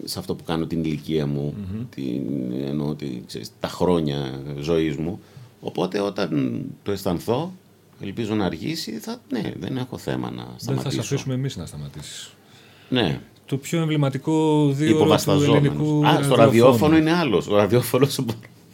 σε 0.04 0.18
αυτό 0.18 0.34
που 0.34 0.44
κάνω 0.44 0.66
την 0.66 0.84
ηλικία 0.84 1.26
μου, 1.26 1.54
την, 1.94 2.52
εννοώ 2.66 2.88
ότι, 2.88 3.22
ξέρεις, 3.26 3.50
τα 3.60 3.68
χρόνια 3.68 4.42
ζωής 4.60 4.96
μου. 4.96 5.20
Οπότε 5.60 6.00
όταν 6.00 6.60
το 6.82 6.92
αισθανθώ, 6.92 7.52
ελπίζω 8.00 8.34
να 8.34 8.44
αργήσει, 8.44 8.90
θα, 8.90 9.20
ναι, 9.30 9.52
δεν 9.58 9.76
έχω 9.76 9.98
θέμα 9.98 10.30
να 10.30 10.44
δεν 10.44 10.54
σταματήσω. 10.56 10.88
θα 10.88 10.90
σε 10.90 11.00
αφήσουμε 11.00 11.34
εμείς 11.34 11.56
να 11.56 11.66
σταματήσεις. 11.66 12.32
Ναι. 12.88 13.20
Το 13.46 13.56
πιο 13.56 13.80
εμβληματικό 13.80 14.66
δύο 14.72 14.90
του 14.90 14.94
υποβασταζόμενος. 14.94 15.56
ελληνικού 15.56 16.06
Α, 16.06 16.22
στο 16.22 16.34
ραδιόφωνο 16.34 16.96
είναι 16.96 17.12
άλλος. 17.12 17.44
Στο 17.44 17.56
ραδιόφωνος 17.56 18.20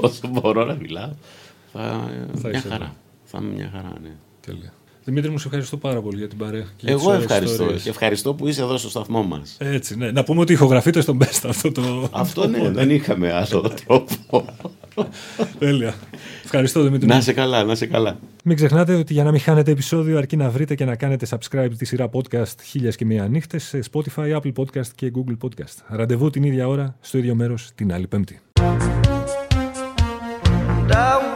όσο 0.01 0.21
μπορώ, 0.29 0.39
όσο 0.41 0.53
μπορώ 0.53 0.65
να 0.65 0.75
μιλάω. 0.75 1.11
Θα, 1.73 2.09
Θα 2.35 2.49
μια 2.49 2.59
είσαι 2.59 2.69
χαρά. 2.69 2.95
Θα 3.25 3.39
είμαι 3.43 3.53
μια 3.55 3.71
χαρά, 3.75 3.93
ναι. 4.03 4.11
Τέλεια. 4.47 4.73
Δημήτρη 5.05 5.31
μου, 5.31 5.39
σε 5.39 5.47
ευχαριστώ 5.47 5.77
πάρα 5.77 6.01
πολύ 6.01 6.17
για 6.19 6.29
την 6.29 6.39
παρέα. 6.39 6.61
και 6.61 6.67
για 6.87 6.95
τις 6.95 7.03
Εγώ 7.03 7.11
ωραίες 7.11 7.23
ευχαριστώ. 7.25 7.53
ιστορίες. 7.55 7.83
Και 7.83 7.89
ευχαριστώ 7.89 8.35
που 8.35 8.49
είσαι 8.49 8.63
εδώ 8.63 8.77
στο 8.77 8.89
σταθμό 8.89 9.23
μας. 9.23 9.57
Έτσι, 9.59 9.97
ναι. 9.97 10.11
Να 10.11 10.25
πούμε 10.25 10.41
ότι 10.41 10.53
ηχογραφείτε 10.53 11.01
στον 11.01 11.19
Best 11.23 11.41
αυτό 11.49 11.73
το. 11.73 12.09
Αυτό 12.13 12.47
ναι, 12.49 12.71
δεν 12.71 12.91
είχαμε 12.91 13.33
άλλο 13.33 13.73
τρόπο. 13.87 14.45
Τέλεια. 15.59 15.95
Ευχαριστώ, 16.45 16.83
Δημήτρη. 16.83 17.07
να 17.07 17.21
σε 17.21 17.33
καλά, 17.33 17.65
να 17.65 17.75
σε 17.75 17.87
καλά. 17.87 18.19
Μην 18.45 18.57
ξεχνάτε 18.57 18.95
ότι 18.95 19.13
για 19.13 19.25
να 19.25 19.31
μην 19.31 19.41
χάνετε 19.41 19.71
επεισόδιο, 19.71 20.19
αρκεί 20.19 20.37
να 20.37 20.51
βρείτε 20.51 20.75
και 20.75 20.85
να 20.85 20.97
κάνετε 20.97 21.27
subscribe 21.31 21.71
τη 21.79 21.85
σειρά 21.85 22.11
podcast 22.13 22.61
χίλιας 22.65 22.97
και 22.97 23.05
μία 23.05 23.29
νύχτες 23.29 23.65
σε 23.65 23.81
Spotify, 23.93 24.37
Apple 24.37 24.53
Podcast 24.57 24.87
και 24.95 25.13
Google 25.15 25.37
Podcast. 25.49 25.75
Ραντεβού 25.89 26.31
την 26.31 26.43
ίδια 26.43 26.69
ώρα, 26.69 26.97
στο 27.01 27.19
ίδιο 27.19 27.35
μέρος, 27.35 27.71
την 27.75 27.93
άλλη 27.93 28.07
Πέμπτη. 28.07 28.41
I 30.90 31.28